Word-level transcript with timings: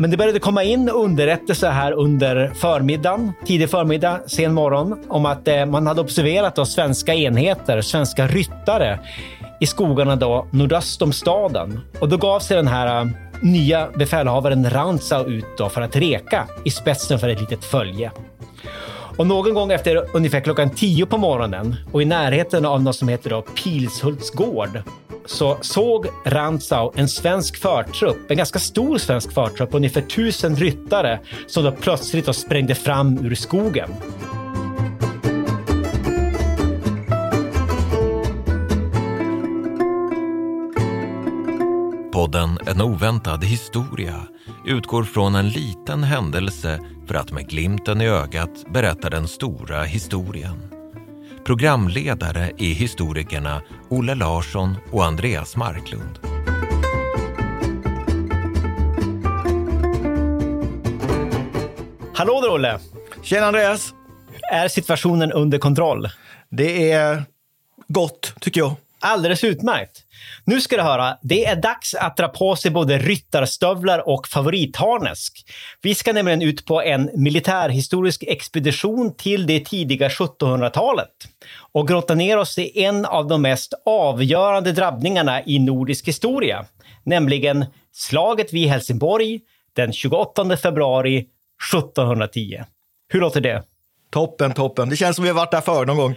Men 0.00 0.10
det 0.10 0.16
började 0.16 0.38
komma 0.38 0.62
in 0.62 0.88
underrättelser 0.88 1.70
här 1.70 1.92
under 1.92 2.52
förmiddagen, 2.54 3.32
tidig 3.46 3.70
förmiddag, 3.70 4.20
sen 4.26 4.54
morgon, 4.54 5.04
om 5.08 5.26
att 5.26 5.48
eh, 5.48 5.66
man 5.66 5.86
hade 5.86 6.00
observerat 6.00 6.56
då 6.56 6.64
svenska 6.66 7.14
enheter, 7.14 7.80
svenska 7.80 8.26
ryttare 8.26 8.98
i 9.60 9.66
skogarna 9.66 10.16
då 10.16 10.46
nordöst 10.50 11.02
om 11.02 11.12
staden. 11.12 11.80
Och 12.00 12.08
då 12.08 12.16
gav 12.16 12.40
sig 12.40 12.56
den 12.56 12.68
här 12.68 13.00
eh, 13.00 13.08
nya 13.42 13.88
befälhavaren 13.96 14.70
Rantzau 14.70 15.24
ut 15.24 15.58
då 15.58 15.68
för 15.68 15.82
att 15.82 15.96
reka 15.96 16.46
i 16.64 16.70
spetsen 16.70 17.18
för 17.18 17.28
ett 17.28 17.40
litet 17.40 17.64
följe. 17.64 18.10
Och 19.16 19.26
någon 19.26 19.54
gång 19.54 19.72
efter 19.72 20.16
ungefär 20.16 20.40
klockan 20.40 20.70
tio 20.70 21.06
på 21.06 21.18
morgonen 21.18 21.76
och 21.92 22.02
i 22.02 22.04
närheten 22.04 22.66
av 22.66 22.82
något 22.82 22.96
som 22.96 23.08
heter 23.08 23.30
då 23.30 23.42
Pilshults 23.42 24.30
gård 24.30 24.82
så 25.30 25.58
såg 25.60 26.06
Rantzau 26.24 26.92
en 26.94 27.08
svensk 27.08 27.56
förtrupp, 27.56 28.30
en 28.30 28.36
ganska 28.36 28.58
stor 28.58 28.98
svensk 28.98 29.32
förtrupp, 29.32 29.74
ungefär 29.74 30.02
tusen 30.02 30.56
ryttare 30.56 31.20
som 31.46 31.64
då 31.64 31.72
plötsligt 31.72 32.26
då 32.26 32.32
sprängde 32.32 32.74
fram 32.74 33.18
ur 33.18 33.34
skogen. 33.34 33.90
Podden 42.12 42.58
En 42.66 42.80
oväntad 42.80 43.44
historia 43.44 44.14
utgår 44.66 45.04
från 45.04 45.34
en 45.34 45.48
liten 45.48 46.04
händelse 46.04 46.80
för 47.06 47.14
att 47.14 47.32
med 47.32 47.48
glimten 47.48 48.00
i 48.00 48.06
ögat 48.06 48.72
berätta 48.72 49.10
den 49.10 49.28
stora 49.28 49.82
historien. 49.82 50.79
Programledare 51.50 52.52
är 52.58 52.74
historikerna 52.74 53.62
Olle 53.88 54.14
Larsson 54.14 54.76
och 54.90 55.04
Andreas 55.04 55.56
Marklund. 55.56 56.18
Hallå 62.14 62.40
där 62.40 62.50
Olle! 62.52 62.78
Tjena 63.22 63.46
Andreas! 63.46 63.94
Är 64.52 64.68
situationen 64.68 65.32
under 65.32 65.58
kontroll? 65.58 66.08
Det 66.48 66.90
är 66.90 67.24
gott, 67.88 68.34
tycker 68.40 68.60
jag. 68.60 68.74
Alldeles 69.00 69.44
utmärkt. 69.44 70.04
Nu 70.44 70.60
ska 70.60 70.76
du 70.76 70.82
höra, 70.82 71.16
det 71.22 71.46
är 71.46 71.56
dags 71.56 71.94
att 71.94 72.16
dra 72.16 72.28
på 72.28 72.56
sig 72.56 72.70
både 72.70 72.98
ryttarstövlar 72.98 74.08
och 74.08 74.28
favoritharnesk. 74.28 75.50
Vi 75.82 75.94
ska 75.94 76.12
nämligen 76.12 76.42
ut 76.42 76.66
på 76.66 76.82
en 76.82 77.10
militärhistorisk 77.14 78.22
expedition 78.22 79.14
till 79.16 79.46
det 79.46 79.64
tidiga 79.64 80.08
1700-talet 80.08 81.08
och 81.72 81.88
grotta 81.88 82.14
ner 82.14 82.38
oss 82.38 82.58
i 82.58 82.84
en 82.84 83.04
av 83.04 83.28
de 83.28 83.42
mest 83.42 83.74
avgörande 83.84 84.72
drabbningarna 84.72 85.44
i 85.44 85.58
nordisk 85.58 86.08
historia, 86.08 86.66
nämligen 87.04 87.66
slaget 87.92 88.52
vid 88.52 88.68
Helsingborg 88.68 89.40
den 89.72 89.92
28 89.92 90.56
februari 90.56 91.26
1710. 91.74 92.64
Hur 93.08 93.20
låter 93.20 93.40
det? 93.40 93.62
Toppen, 94.10 94.52
toppen. 94.52 94.88
Det 94.88 94.96
känns 94.96 95.16
som 95.16 95.22
vi 95.22 95.28
har 95.30 95.36
varit 95.36 95.50
där 95.50 95.60
förr 95.60 95.86
någon 95.86 95.96
gång. 95.96 96.14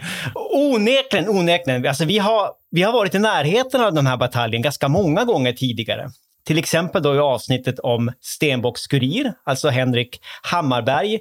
Onekligen, 0.51 1.29
onekligen. 1.29 1.87
Alltså, 1.87 2.05
vi, 2.05 2.17
har, 2.17 2.49
vi 2.71 2.83
har 2.83 2.93
varit 2.93 3.15
i 3.15 3.19
närheten 3.19 3.81
av 3.81 3.93
den 3.93 4.07
här 4.07 4.17
bataljen 4.17 4.61
ganska 4.61 4.87
många 4.87 5.23
gånger 5.23 5.53
tidigare. 5.53 6.09
Till 6.45 6.57
exempel 6.57 7.03
då 7.03 7.15
i 7.15 7.19
avsnittet 7.19 7.79
om 7.79 8.11
Stenbocks 8.21 8.87
kurir, 8.87 9.33
alltså 9.43 9.69
Henrik 9.69 10.21
Hammarberg. 10.41 11.19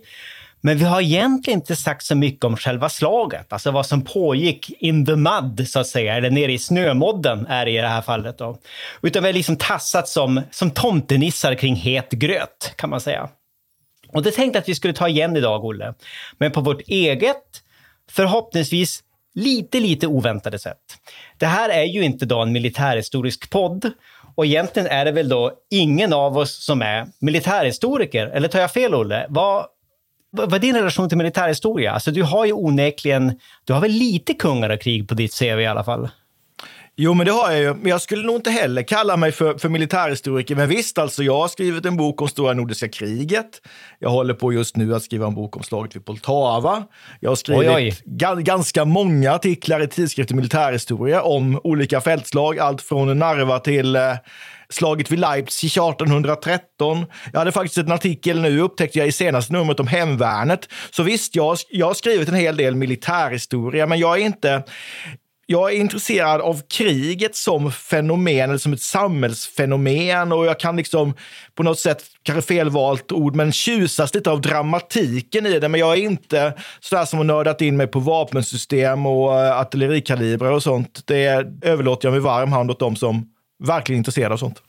Men 0.61 0.79
vi 0.79 0.85
har 0.85 1.01
egentligen 1.01 1.59
inte 1.59 1.77
sagt 1.77 2.05
så 2.05 2.15
mycket 2.15 2.45
om 2.45 2.57
själva 2.57 2.89
slaget, 2.89 3.53
alltså 3.53 3.71
vad 3.71 3.87
som 3.87 4.05
pågick 4.05 4.71
in 4.71 5.07
the 5.07 5.17
mud, 5.17 5.69
så 5.69 5.81
att 5.81 5.87
säga, 5.87 6.17
eller 6.17 6.31
nere 6.31 6.53
i 6.53 6.59
snömodden 6.59 7.47
är 7.47 7.65
det 7.65 7.71
i 7.71 7.77
det 7.77 7.89
här 7.89 8.03
fallet. 8.03 8.39
Då. 8.39 8.59
Utan 9.03 9.23
vi 9.23 9.29
har 9.29 9.35
liksom 9.35 9.57
tassat 9.57 10.09
som, 10.09 10.41
som 10.51 10.71
tomtenissar 10.71 11.55
kring 11.55 11.77
het 11.77 12.11
gröt, 12.11 12.73
kan 12.77 12.91
man 12.91 13.01
säga. 13.01 13.29
Och 14.13 14.23
det 14.23 14.31
tänkte 14.31 14.59
att 14.59 14.69
vi 14.69 14.75
skulle 14.75 14.95
ta 14.95 15.09
igen 15.09 15.37
idag, 15.37 15.65
Olle. 15.65 15.95
Men 16.39 16.53
på 16.53 16.61
vårt 16.61 16.81
eget, 16.81 17.63
förhoppningsvis 18.11 19.03
lite, 19.35 19.81
lite 19.81 20.07
oväntade 20.07 20.59
sätt. 20.59 20.79
Det 21.39 21.47
här 21.47 21.69
är 21.69 21.85
ju 21.85 22.05
inte 22.05 22.27
då 22.27 22.43
en 22.43 22.53
militärhistorisk 22.53 23.51
podd. 23.51 23.91
Och 24.35 24.47
egentligen 24.47 24.89
är 24.89 25.05
det 25.05 25.13
väl 25.13 25.29
då 25.29 25.53
ingen 25.71 26.13
av 26.13 26.39
oss 26.39 26.65
som 26.65 26.83
är 26.83 27.07
militärhistoriker. 27.19 28.27
Eller 28.27 28.49
tar 28.49 28.61
jag 28.61 28.73
fel, 28.73 28.95
Olle? 28.95 29.27
Vad, 29.29 29.67
vad 30.31 30.55
är 30.55 30.59
din 30.59 30.77
relation 30.77 31.09
till 31.09 31.19
militärhistoria? 31.19 31.93
Alltså, 31.93 32.11
du 32.11 32.23
har 32.23 32.47
ju 32.47 32.53
onekligen, 32.53 33.41
du 33.65 33.73
har 33.73 33.81
väl 33.81 33.91
lite 33.91 34.35
kungar 34.35 34.71
och 34.71 34.81
krig 34.81 35.09
på 35.09 35.15
ditt 35.15 35.39
CV 35.39 35.61
i 35.61 35.67
alla 35.67 35.85
fall? 35.85 36.09
Jo, 36.97 37.15
men 37.15 37.27
det 37.27 37.33
har 37.33 37.51
jag 37.51 37.61
ju. 37.61 37.75
Men 37.75 37.91
jag 37.91 38.03
skulle 38.03 38.27
nog 38.27 38.37
inte 38.37 38.51
heller 38.51 38.83
kalla 38.83 39.17
mig 39.17 39.33
för, 39.33 39.59
för 39.59 39.69
militärhistoriker. 39.69 40.57
Men 40.57 40.69
visst, 40.69 40.99
alltså, 40.99 41.23
jag 41.23 41.39
har 41.39 41.49
skrivit 41.49 41.87
en 41.87 41.97
bok 41.97 42.23
om 42.23 42.29
stora 42.29 42.53
nordiska 42.53 42.89
kriget. 42.89 43.61
Jag 43.99 44.11
håller 44.11 44.35
på 44.35 44.53
just 44.53 44.77
nu 44.77 44.95
att 44.95 45.03
skriva 45.03 45.27
en 45.27 45.35
bok 45.35 45.57
om 45.57 45.63
slaget 45.63 45.97
vid 45.97 46.05
Poltava. 46.05 46.85
Jag 47.21 47.31
har 47.31 47.37
skrivit 47.37 47.71
oj, 47.71 47.97
oj. 48.07 48.43
ganska 48.43 48.85
många 48.85 49.33
artiklar 49.33 49.83
i 49.83 49.89
tidskriften 49.89 50.37
Militärhistoria 50.37 51.23
om 51.23 51.61
olika 51.65 52.01
fältslag, 52.01 52.59
allt 52.59 52.83
från 52.83 53.19
Narva 53.19 53.59
till 53.59 53.97
eh, 53.97 54.15
slaget 54.69 55.11
vid 55.11 55.19
Leipzig 55.19 55.69
1813. 55.69 57.07
Jag 57.33 57.39
hade 57.39 57.53
faktiskt 57.53 57.79
en 57.79 57.93
artikel 57.93 58.41
nu, 58.41 58.61
upptäckte 58.61 58.99
jag 58.99 59.09
i 59.09 59.13
senaste 59.13 59.53
numret 59.53 59.81
om 59.81 59.87
hemvärnet. 59.87 60.69
Så 60.91 61.03
visst, 61.03 61.37
jag, 61.37 61.57
jag 61.71 61.87
har 61.87 61.95
skrivit 61.95 62.29
en 62.29 62.35
hel 62.35 62.57
del 62.57 62.75
militärhistoria, 62.75 63.87
men 63.87 63.99
jag 63.99 64.21
är 64.21 64.25
inte 64.25 64.63
jag 65.47 65.73
är 65.73 65.77
intresserad 65.77 66.41
av 66.41 66.63
kriget 66.69 67.37
som 67.37 67.73
fenomen, 67.73 68.51
eller 68.51 68.59
som 68.59 68.73
ett 68.73 68.83
samhällsfenomen 68.83 70.33
och 70.33 70.47
jag 70.47 70.61
kan 70.61 70.77
liksom 70.77 71.15
på 71.55 71.63
något 71.63 71.79
sätt, 71.79 72.05
kanske 72.23 72.55
felvalt 72.55 73.13
ord, 73.13 73.35
men 73.35 73.53
tjusas 73.53 74.15
lite 74.15 74.31
av 74.31 74.41
dramatiken 74.41 75.47
i 75.47 75.59
det. 75.59 75.69
Men 75.69 75.81
jag 75.81 75.93
är 75.93 76.03
inte 76.03 76.55
sådär 76.81 77.05
som 77.05 77.19
har 77.19 77.25
nördat 77.25 77.61
in 77.61 77.77
mig 77.77 77.87
på 77.87 77.99
vapensystem 77.99 79.07
och 79.07 79.41
eh, 79.41 79.59
artillerikalibrar 79.59 80.51
och 80.51 80.63
sånt. 80.63 81.07
Det 81.07 81.47
överlåter 81.63 82.09
jag 82.09 82.13
med 82.13 82.23
varm 82.23 82.53
hand 82.53 82.71
åt 82.71 82.81
dem 82.81 82.97
som 82.97 83.27
verkligen 83.65 83.97
är 83.97 83.99
intresserade 83.99 84.35
av 84.35 84.39
sånt. 84.39 84.63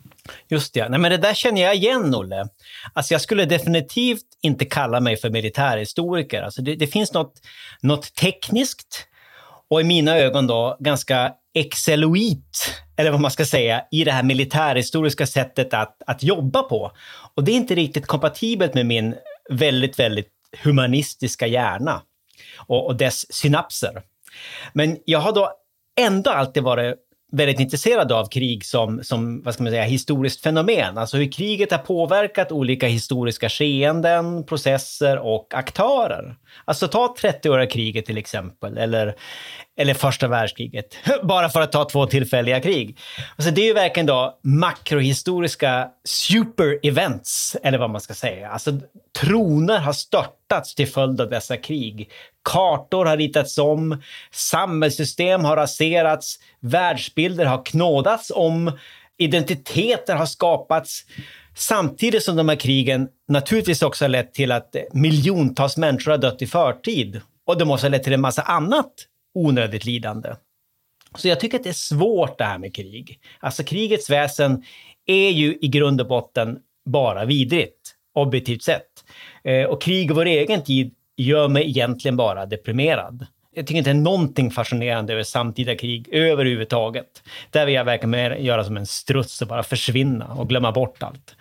Just 0.49 0.73
det. 0.73 0.89
Nej, 0.89 0.99
men 0.99 1.11
det 1.11 1.17
där 1.17 1.33
känner 1.33 1.61
jag 1.61 1.75
igen, 1.75 2.15
Olle. 2.15 2.47
Alltså, 2.93 3.13
jag 3.13 3.21
skulle 3.21 3.45
definitivt 3.45 4.25
inte 4.41 4.65
kalla 4.65 4.99
mig 4.99 5.17
för 5.17 5.29
militärhistoriker. 5.29 6.41
Alltså, 6.41 6.61
det, 6.61 6.75
det 6.75 6.87
finns 6.87 7.13
något, 7.13 7.33
något 7.81 8.15
tekniskt 8.15 9.07
och 9.73 9.81
i 9.81 9.83
mina 9.83 10.17
ögon 10.17 10.47
då 10.47 10.77
ganska 10.79 11.33
exceloit, 11.53 12.81
eller 12.97 13.11
vad 13.11 13.19
man 13.19 13.31
ska 13.31 13.45
säga, 13.45 13.83
i 13.91 14.03
det 14.03 14.11
här 14.11 14.23
militärhistoriska 14.23 15.27
sättet 15.27 15.73
att, 15.73 16.01
att 16.07 16.23
jobba 16.23 16.63
på. 16.63 16.91
Och 17.35 17.43
det 17.43 17.51
är 17.51 17.55
inte 17.55 17.75
riktigt 17.75 18.07
kompatibelt 18.07 18.73
med 18.73 18.85
min 18.85 19.15
väldigt, 19.49 19.99
väldigt 19.99 20.27
humanistiska 20.63 21.47
hjärna 21.47 22.01
och, 22.57 22.85
och 22.87 22.95
dess 22.95 23.33
synapser. 23.33 24.01
Men 24.73 24.97
jag 25.05 25.19
har 25.19 25.31
då 25.31 25.51
ändå 25.99 26.31
alltid 26.31 26.63
varit 26.63 26.95
väldigt 27.33 27.59
intresserade 27.59 28.15
av 28.15 28.25
krig 28.25 28.65
som, 28.65 29.03
som 29.03 29.41
vad 29.41 29.53
ska 29.53 29.63
man 29.63 29.71
säga, 29.71 29.83
historiskt 29.83 30.41
fenomen. 30.41 30.97
Alltså 30.97 31.17
hur 31.17 31.31
kriget 31.31 31.71
har 31.71 31.77
påverkat 31.77 32.51
olika 32.51 32.87
historiska 32.87 33.49
skeenden, 33.49 34.45
processer 34.45 35.19
och 35.19 35.47
aktörer. 35.53 36.35
Alltså 36.65 36.87
ta 36.87 37.15
30-åriga 37.21 37.69
kriget 37.69 38.05
till 38.05 38.17
exempel, 38.17 38.77
eller, 38.77 39.15
eller 39.77 39.93
första 39.93 40.27
världskriget. 40.27 40.95
Bara 41.23 41.49
för 41.49 41.61
att 41.61 41.71
ta 41.71 41.85
två 41.85 42.05
tillfälliga 42.05 42.61
krig. 42.61 42.99
Alltså 43.35 43.51
det 43.51 43.61
är 43.61 43.65
ju 43.65 43.73
verkligen 43.73 44.07
då 44.07 44.39
makrohistoriska 44.43 45.87
super-events, 46.07 47.57
eller 47.63 47.77
vad 47.77 47.89
man 47.89 48.01
ska 48.01 48.13
säga. 48.13 48.49
Alltså 48.49 48.71
troner 49.19 49.79
har 49.79 49.93
stört 49.93 50.42
hotats 50.53 50.75
till 50.75 50.87
följd 50.87 51.21
av 51.21 51.29
dessa 51.29 51.57
krig. 51.57 52.09
Kartor 52.43 53.05
har 53.05 53.17
ritats 53.17 53.57
om, 53.57 54.01
samhällssystem 54.31 55.45
har 55.45 55.55
raserats, 55.55 56.39
världsbilder 56.59 57.45
har 57.45 57.65
knådats 57.65 58.31
om, 58.35 58.71
identiteter 59.17 60.15
har 60.15 60.25
skapats. 60.25 61.05
Samtidigt 61.55 62.23
som 62.23 62.35
de 62.35 62.49
här 62.49 62.55
krigen 62.55 63.07
naturligtvis 63.27 63.81
också 63.81 64.05
har 64.05 64.09
lett 64.09 64.33
till 64.33 64.51
att 64.51 64.75
miljontals 64.93 65.77
människor 65.77 66.11
har 66.11 66.17
dött 66.17 66.41
i 66.41 66.47
förtid. 66.47 67.21
Och 67.45 67.57
det 67.57 67.65
måste 67.65 67.87
ha 67.87 67.91
lett 67.91 68.03
till 68.03 68.13
en 68.13 68.21
massa 68.21 68.41
annat 68.41 68.93
onödigt 69.35 69.85
lidande. 69.85 70.29
Så 71.15 71.27
jag 71.27 71.39
tycker 71.39 71.57
att 71.57 71.63
det 71.63 71.69
är 71.69 71.73
svårt 71.73 72.37
det 72.37 72.43
här 72.43 72.57
med 72.57 72.75
krig. 72.75 73.19
Alltså 73.39 73.63
krigets 73.63 74.09
väsen 74.09 74.63
är 75.05 75.29
ju 75.29 75.57
i 75.61 75.67
grund 75.67 76.01
och 76.01 76.07
botten 76.07 76.59
bara 76.85 77.25
vidrigt, 77.25 77.95
objektivt 78.13 78.63
sett. 78.63 78.87
Eh, 79.43 79.63
och 79.63 79.81
krig 79.81 80.11
i 80.11 80.13
vår 80.13 80.25
egen 80.25 80.63
tid 80.63 80.93
gör 81.17 81.47
mig 81.47 81.67
egentligen 81.67 82.17
bara 82.17 82.45
deprimerad. 82.45 83.25
Jag 83.55 83.67
tycker 83.67 83.77
inte 83.77 83.89
det 83.89 83.97
är 83.97 84.01
någonting 84.01 84.51
fascinerande 84.51 85.13
över 85.13 85.23
samtida 85.23 85.75
krig 85.75 86.09
överhuvudtaget. 86.11 87.23
Där 87.49 87.65
vill 87.65 87.75
jag 87.75 87.85
verkligen 87.85 88.09
mer 88.09 88.31
göra 88.31 88.63
som 88.63 88.77
en 88.77 88.85
struts 88.85 89.41
och 89.41 89.47
bara 89.47 89.63
försvinna 89.63 90.25
och 90.25 90.49
glömma 90.49 90.71
bort 90.71 91.03
allt. 91.03 91.35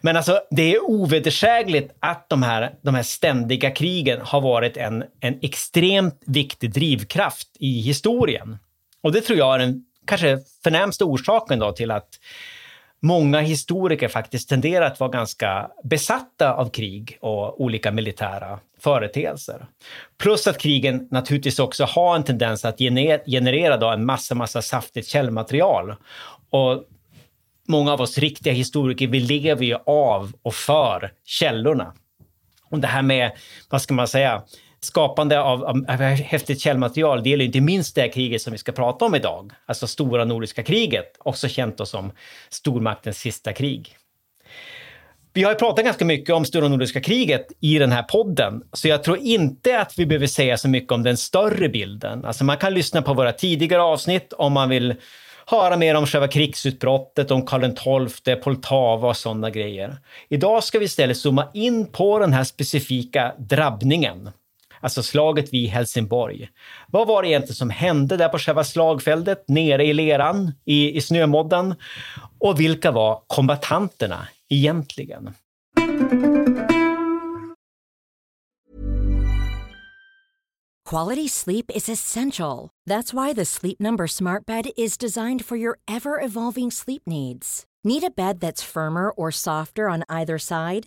Men 0.00 0.16
alltså, 0.16 0.40
det 0.50 0.74
är 0.74 0.84
ovedersägligt 0.84 1.94
att 2.00 2.28
de 2.28 2.42
här, 2.42 2.74
de 2.82 2.94
här 2.94 3.02
ständiga 3.02 3.70
krigen 3.70 4.20
har 4.22 4.40
varit 4.40 4.76
en, 4.76 5.04
en 5.20 5.38
extremt 5.42 6.22
viktig 6.26 6.72
drivkraft 6.72 7.48
i 7.60 7.80
historien. 7.80 8.58
Och 9.02 9.12
det 9.12 9.20
tror 9.20 9.38
jag 9.38 9.54
är 9.54 9.58
den 9.58 9.84
kanske 10.06 10.38
förnämsta 10.64 11.04
orsaken 11.04 11.58
då 11.58 11.72
till 11.72 11.90
att 11.90 12.08
många 13.04 13.40
historiker 13.40 14.08
faktiskt 14.08 14.48
tenderar 14.48 14.86
att 14.86 15.00
vara 15.00 15.10
ganska 15.10 15.70
besatta 15.82 16.54
av 16.54 16.70
krig 16.70 17.18
och 17.20 17.60
olika 17.60 17.92
militära 17.92 18.58
företeelser. 18.80 19.66
Plus 20.18 20.46
att 20.46 20.58
krigen 20.58 21.08
naturligtvis 21.10 21.58
också 21.58 21.84
har 21.84 22.16
en 22.16 22.24
tendens 22.24 22.64
att 22.64 22.78
generera 23.26 23.76
då 23.76 23.88
en 23.88 24.04
massa, 24.04 24.34
massa 24.34 24.62
saftigt 24.62 25.08
källmaterial. 25.08 25.94
Och 26.50 26.84
många 27.68 27.92
av 27.92 28.00
oss 28.00 28.18
riktiga 28.18 28.52
historiker, 28.52 29.06
vi 29.06 29.20
lever 29.20 29.64
ju 29.64 29.76
av 29.86 30.32
och 30.42 30.54
för 30.54 31.12
källorna. 31.24 31.92
Och 32.70 32.78
det 32.78 32.86
här 32.88 33.02
med, 33.02 33.32
vad 33.70 33.82
ska 33.82 33.94
man 33.94 34.08
säga, 34.08 34.42
skapande 34.84 35.40
av, 35.40 35.64
av, 35.64 35.84
av 35.88 36.00
häftigt 36.00 36.60
källmaterial, 36.60 37.22
det 37.22 37.30
gäller 37.30 37.44
inte 37.44 37.60
minst 37.60 37.94
det 37.94 38.08
kriget 38.08 38.42
som 38.42 38.52
vi 38.52 38.58
ska 38.58 38.72
prata 38.72 39.04
om 39.04 39.14
idag, 39.14 39.52
alltså 39.66 39.86
stora 39.86 40.24
nordiska 40.24 40.62
kriget, 40.62 41.16
också 41.18 41.48
känt 41.48 41.88
som 41.88 42.12
stormaktens 42.50 43.18
sista 43.18 43.52
krig. 43.52 43.96
Vi 45.32 45.42
har 45.42 45.50
ju 45.50 45.58
pratat 45.58 45.84
ganska 45.84 46.04
mycket 46.04 46.34
om 46.34 46.44
Stora 46.44 46.68
Nordiska 46.68 47.00
kriget 47.00 47.46
i 47.60 47.78
den 47.78 47.92
här 47.92 48.02
podden, 48.02 48.62
så 48.72 48.88
jag 48.88 49.02
tror 49.02 49.18
inte 49.18 49.80
att 49.80 49.98
vi 49.98 50.06
behöver 50.06 50.26
säga 50.26 50.56
så 50.56 50.68
mycket 50.68 50.92
om 50.92 51.02
den 51.02 51.16
större 51.16 51.68
bilden. 51.68 52.24
Alltså 52.24 52.44
man 52.44 52.56
kan 52.56 52.74
lyssna 52.74 53.02
på 53.02 53.14
våra 53.14 53.32
tidigare 53.32 53.82
avsnitt 53.82 54.32
om 54.32 54.52
man 54.52 54.68
vill 54.68 54.94
höra 55.46 55.76
mer 55.76 55.94
om 55.94 56.06
själva 56.06 56.28
krigsutbrottet, 56.28 57.30
om 57.30 57.46
Karl 57.46 58.08
XII, 58.08 58.36
Poltava 58.36 59.08
och 59.08 59.16
sådana 59.16 59.50
grejer. 59.50 59.96
Idag 60.28 60.64
ska 60.64 60.78
vi 60.78 60.84
istället 60.84 61.16
zooma 61.16 61.48
in 61.54 61.86
på 61.86 62.18
den 62.18 62.32
här 62.32 62.44
specifika 62.44 63.34
drabbningen 63.38 64.30
alltså 64.84 65.02
slaget 65.02 65.52
vid 65.52 65.68
Helsingborg. 65.68 66.48
Vad 66.88 67.06
var 67.06 67.22
det 67.22 67.28
egentligen 67.28 67.54
som 67.54 67.70
hände 67.70 68.16
där 68.16 68.28
på 68.28 68.38
själva 68.38 68.64
slagfältet, 68.64 69.44
nere 69.48 69.84
i 69.84 69.92
leran, 69.92 70.52
i, 70.64 70.96
i 70.96 71.00
snömodden? 71.00 71.74
Och 72.40 72.60
vilka 72.60 72.90
var 72.90 73.22
kombatanterna 73.26 74.28
egentligen? 74.48 75.34
Quality 80.90 81.28
sleep 81.28 81.70
is 81.74 81.88
essential. 81.88 82.70
That's 82.90 83.14
why 83.14 83.34
the 83.34 83.44
Sleep 83.44 83.80
Number 83.80 84.06
smart 84.06 84.46
bed 84.46 84.66
is 84.76 84.98
designed 84.98 85.44
for 85.44 85.56
your 85.58 85.78
ever 85.88 86.20
evolving 86.24 86.70
sleep 86.70 87.02
needs. 87.06 87.64
Need 87.84 88.04
a 88.04 88.10
bed 88.16 88.40
that's 88.40 88.62
firmer 88.62 89.10
or 89.10 89.30
softer 89.30 89.88
on 89.88 90.02
either 90.08 90.38
side? 90.38 90.86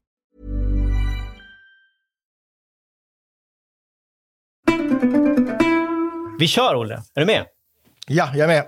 Vi 6.39 6.47
kör, 6.47 6.75
Olle. 6.75 6.93
Är 7.15 7.19
du 7.19 7.25
med? 7.25 7.45
Ja, 8.07 8.29
jag 8.33 8.39
är 8.43 8.47
med. 8.47 8.65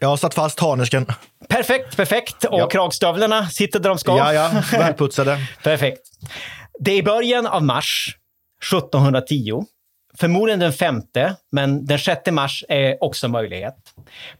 Jag 0.00 0.08
har 0.08 0.16
satt 0.16 0.34
fast 0.34 0.60
harnesken. 0.60 1.06
Perfekt, 1.48 1.96
perfekt. 1.96 2.44
Och 2.44 2.58
Ja. 2.60 2.68
kragstövlarna 2.68 3.46
sitter 3.48 3.80
där 3.80 3.88
de 3.88 3.98
ska. 3.98 4.18
Ja, 4.18 4.32
ja, 4.34 4.62
välputsade. 4.78 5.38
Perfekt. 5.62 6.00
Det 6.80 6.90
är 6.92 6.96
i 6.96 7.02
början 7.02 7.46
av 7.46 7.62
mars 7.62 8.16
1710. 8.72 9.64
Förmodligen 10.18 10.60
den 10.60 10.72
femte, 10.72 11.36
men 11.52 11.86
den 11.86 11.98
6 11.98 12.30
mars 12.30 12.64
är 12.68 13.04
också 13.04 13.28
möjlighet. 13.28 13.74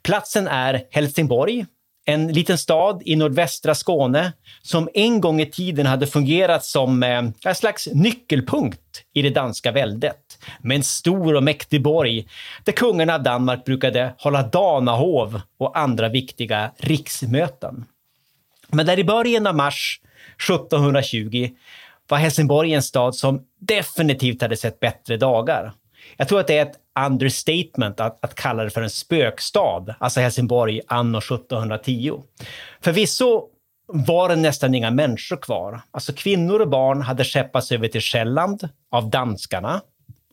Platsen 0.03 0.49
är 0.49 0.83
Helsingborg, 0.91 1.67
en 2.05 2.33
liten 2.33 2.59
stad 2.59 3.03
i 3.05 3.17
nordvästra 3.17 3.75
Skåne 3.75 4.33
som 4.63 4.89
en 4.95 5.21
gång 5.21 5.41
i 5.41 5.47
tiden 5.47 5.87
hade 5.87 6.07
fungerat 6.07 6.65
som 6.65 7.03
eh, 7.03 7.25
en 7.45 7.55
slags 7.55 7.89
nyckelpunkt 7.93 8.81
i 9.15 9.23
det 9.23 9.31
danska 9.31 9.73
väldet. 9.73 10.39
Med 10.61 10.77
en 10.77 10.83
stor 10.83 11.35
och 11.35 11.43
mäktig 11.43 11.83
borg 11.83 12.27
där 12.65 12.73
kungarna 12.73 13.15
av 13.15 13.23
Danmark 13.23 13.65
brukade 13.65 14.15
hålla 14.19 14.43
danahov 14.43 15.41
och 15.59 15.79
andra 15.79 16.09
viktiga 16.09 16.71
riksmöten. 16.77 17.85
Men 18.69 18.87
där 18.87 18.99
i 18.99 19.05
början 19.05 19.47
av 19.47 19.57
mars 19.57 20.01
1720 20.51 21.51
var 22.09 22.19
Helsingborg 22.19 22.75
en 22.75 22.83
stad 22.83 23.15
som 23.15 23.43
definitivt 23.61 24.43
hade 24.43 24.57
sett 24.57 24.81
bättre 24.81 25.17
dagar. 25.17 25.73
Jag 26.17 26.29
tror 26.29 26.41
att 26.41 26.47
det 26.47 26.59
är 26.59 26.63
ett 26.63 26.79
understatement 27.07 28.01
att, 28.01 28.25
att 28.25 28.35
kalla 28.35 28.65
det 28.65 28.71
för 28.71 28.83
en 28.83 28.91
spökstad, 28.91 29.95
alltså 29.99 30.21
Helsingborg 30.21 30.81
anno 30.87 31.19
1710. 31.19 32.23
Förvisso 32.81 33.49
var 33.87 34.29
det 34.29 34.37
nästan 34.37 34.75
inga 34.75 34.91
människor 34.91 35.37
kvar. 35.37 35.81
Alltså 35.91 36.13
kvinnor 36.13 36.61
och 36.61 36.69
barn 36.69 37.03
hade 37.03 37.25
skeppats 37.25 37.73
över 37.73 37.89
till 37.89 38.01
Själland 38.01 38.69
av 38.91 39.11
danskarna 39.11 39.81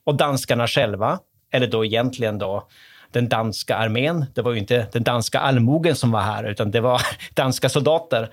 och 0.06 0.16
danskarna 0.16 0.68
själva, 0.68 1.20
eller 1.52 1.68
då 1.68 1.86
egentligen 1.86 2.38
då 2.38 2.68
den 3.12 3.30
danska 3.30 3.76
armén. 3.76 4.26
Det 4.34 4.42
var 4.42 4.52
ju 4.52 4.60
inte 4.60 4.88
den 4.92 5.04
danska 5.04 5.40
allmogen 5.40 5.96
som 5.96 6.12
var 6.12 6.22
här, 6.22 6.44
utan 6.44 6.72
det 6.72 6.82
var 6.82 7.02
danska 7.34 7.70
soldater. 7.70 8.32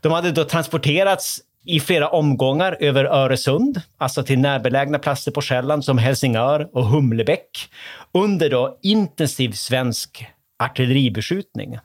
De 0.00 0.12
hade 0.12 0.32
då 0.32 0.44
transporterats 0.44 1.40
i 1.64 1.80
flera 1.80 2.08
omgångar 2.08 2.76
över 2.80 3.04
Öresund, 3.04 3.80
alltså 3.98 4.22
till 4.22 4.38
närbelägna 4.38 4.98
platser 4.98 5.32
på 5.32 5.42
Själland 5.42 5.84
som 5.84 5.98
Helsingör 5.98 6.68
och 6.72 6.86
Humlebäck, 6.86 7.70
under 8.12 8.50
då 8.50 8.78
intensiv 8.82 9.52
svensk 9.52 10.26
artilleribeskjutning. 10.58 11.78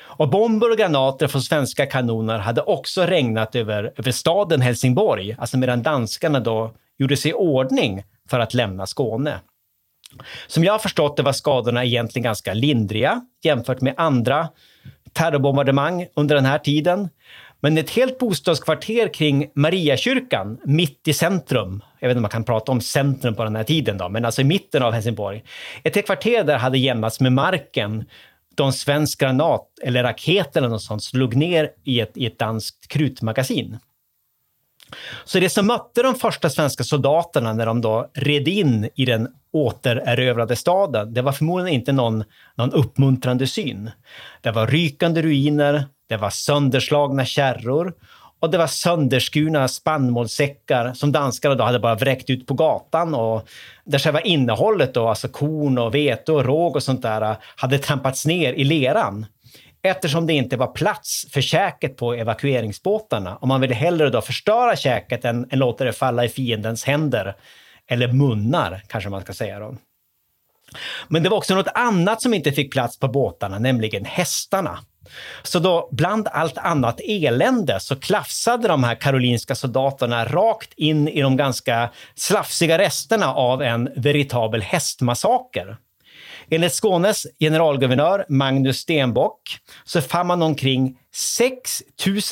Och 0.00 0.30
bomber 0.30 0.70
och 0.70 0.78
granater 0.78 1.26
från 1.26 1.42
svenska 1.42 1.86
kanoner 1.86 2.38
hade 2.38 2.62
också 2.62 3.02
regnat 3.02 3.56
över, 3.56 3.92
över 3.96 4.12
staden 4.12 4.60
Helsingborg, 4.60 5.36
alltså 5.38 5.58
medan 5.58 5.82
danskarna 5.82 6.40
då 6.40 6.74
gjorde 6.98 7.16
sig 7.16 7.30
i 7.30 7.34
ordning 7.34 8.02
för 8.30 8.40
att 8.40 8.54
lämna 8.54 8.86
Skåne. 8.86 9.40
Som 10.46 10.64
jag 10.64 10.72
har 10.72 10.78
förstått 10.78 11.16
det 11.16 11.22
var 11.22 11.32
skadorna 11.32 11.84
egentligen 11.84 12.24
ganska 12.24 12.54
lindriga 12.54 13.26
jämfört 13.42 13.80
med 13.80 13.94
andra 13.96 14.48
terrorbombardemang 15.12 16.06
under 16.14 16.34
den 16.34 16.44
här 16.44 16.58
tiden. 16.58 17.08
Men 17.60 17.78
ett 17.78 17.90
helt 17.90 18.18
bostadskvarter 18.18 19.14
kring 19.14 19.50
Mariakyrkan, 19.54 20.58
mitt 20.64 21.08
i 21.08 21.12
centrum, 21.12 21.82
jag 21.98 22.08
vet 22.08 22.12
inte 22.12 22.18
om 22.18 22.22
man 22.22 22.30
kan 22.30 22.44
prata 22.44 22.72
om 22.72 22.80
centrum 22.80 23.34
på 23.34 23.44
den 23.44 23.56
här 23.56 23.64
tiden 23.64 23.98
då, 23.98 24.08
men 24.08 24.24
alltså 24.24 24.40
i 24.40 24.44
mitten 24.44 24.82
av 24.82 24.92
Helsingborg. 24.92 25.44
Ett 25.82 25.94
helt 25.94 26.06
kvarter 26.06 26.44
där 26.44 26.58
hade 26.58 26.78
jämnats 26.78 27.20
med 27.20 27.32
marken 27.32 28.04
då 28.54 28.64
en 28.64 28.72
svensk 28.72 29.20
granat 29.20 29.66
eller 29.82 30.02
raket 30.02 30.56
eller 30.56 30.68
något 30.68 30.82
sånt 30.82 31.02
slog 31.02 31.36
ner 31.36 31.70
i 31.84 32.00
ett, 32.00 32.16
i 32.16 32.26
ett 32.26 32.38
danskt 32.38 32.88
krutmagasin. 32.88 33.78
Så 35.24 35.40
det 35.40 35.50
som 35.50 35.66
mötte 35.66 36.02
de 36.02 36.14
första 36.14 36.50
svenska 36.50 36.84
soldaterna 36.84 37.52
när 37.52 37.66
de 37.66 37.80
då 37.80 38.10
red 38.14 38.48
in 38.48 38.88
i 38.94 39.04
den 39.04 39.28
återerövrade 39.52 40.56
staden, 40.56 41.14
det 41.14 41.22
var 41.22 41.32
förmodligen 41.32 41.74
inte 41.74 41.92
någon, 41.92 42.24
någon 42.54 42.72
uppmuntrande 42.72 43.46
syn. 43.46 43.90
Det 44.40 44.50
var 44.50 44.66
rykande 44.66 45.22
ruiner, 45.22 45.84
det 46.08 46.16
var 46.16 46.30
sönderslagna 46.30 47.24
kärror 47.24 47.94
och 48.40 48.50
det 48.50 48.58
var 48.58 48.66
sönderskurna 48.66 49.68
spannmålssäckar 49.68 50.92
som 50.92 51.12
danskarna 51.12 51.54
då 51.54 51.64
hade 51.64 51.78
bara 51.78 51.94
vräkt 51.94 52.30
ut 52.30 52.46
på 52.46 52.54
gatan 52.54 53.14
och 53.14 53.48
där 53.84 53.98
själva 53.98 54.20
innehållet 54.20 54.94
då, 54.94 55.08
alltså 55.08 55.28
korn 55.28 55.78
och 55.78 55.94
vete 55.94 56.32
och 56.32 56.44
råg 56.44 56.76
och 56.76 56.82
sånt 56.82 57.02
där, 57.02 57.36
hade 57.56 57.78
trampats 57.78 58.26
ner 58.26 58.52
i 58.52 58.64
leran 58.64 59.26
eftersom 59.82 60.26
det 60.26 60.32
inte 60.32 60.56
var 60.56 60.66
plats 60.66 61.26
för 61.30 61.40
käket 61.40 61.96
på 61.96 62.14
evakueringsbåtarna. 62.14 63.36
Och 63.36 63.48
man 63.48 63.60
ville 63.60 63.74
hellre 63.74 64.10
då 64.10 64.20
förstöra 64.20 64.76
käket 64.76 65.24
än, 65.24 65.46
än 65.50 65.58
låta 65.58 65.84
det 65.84 65.92
falla 65.92 66.24
i 66.24 66.28
fiendens 66.28 66.84
händer. 66.84 67.36
Eller 67.86 68.12
munnar, 68.12 68.82
kanske 68.86 69.10
man 69.10 69.20
ska 69.20 69.32
säga 69.32 69.58
då. 69.58 69.76
Men 71.08 71.22
det 71.22 71.28
var 71.28 71.36
också 71.36 71.54
något 71.54 71.68
annat 71.74 72.22
som 72.22 72.34
inte 72.34 72.52
fick 72.52 72.72
plats 72.72 72.98
på 72.98 73.08
båtarna, 73.08 73.58
nämligen 73.58 74.04
hästarna. 74.04 74.78
Så 75.42 75.58
då, 75.58 75.88
bland 75.92 76.28
allt 76.28 76.58
annat 76.58 77.00
elände, 77.04 77.80
så 77.80 77.96
klafsade 77.96 78.68
de 78.68 78.84
här 78.84 78.94
karolinska 78.94 79.54
soldaterna 79.54 80.24
rakt 80.24 80.72
in 80.76 81.08
i 81.08 81.22
de 81.22 81.36
ganska 81.36 81.90
slafsiga 82.14 82.78
resterna 82.78 83.34
av 83.34 83.62
en 83.62 83.88
veritabel 83.96 84.62
hästmassaker. 84.62 85.76
Enligt 86.50 86.72
Skånes 86.72 87.26
generalguvernör 87.40 88.24
Magnus 88.28 88.78
Stenbock 88.78 89.40
så 89.84 90.00
fann 90.00 90.26
man 90.26 90.42
omkring 90.42 90.98
6 91.14 91.82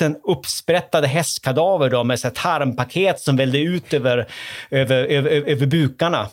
000 0.00 0.14
uppsprättade 0.24 1.06
hästkadaver 1.06 1.90
då, 1.90 2.04
med 2.04 2.20
så 2.20 2.30
tarmpaket 2.30 3.20
som 3.20 3.36
välde 3.36 3.58
ut 3.58 3.94
över, 3.94 4.26
över, 4.70 5.04
över, 5.04 5.30
över 5.30 5.66
bukarna 5.66 6.28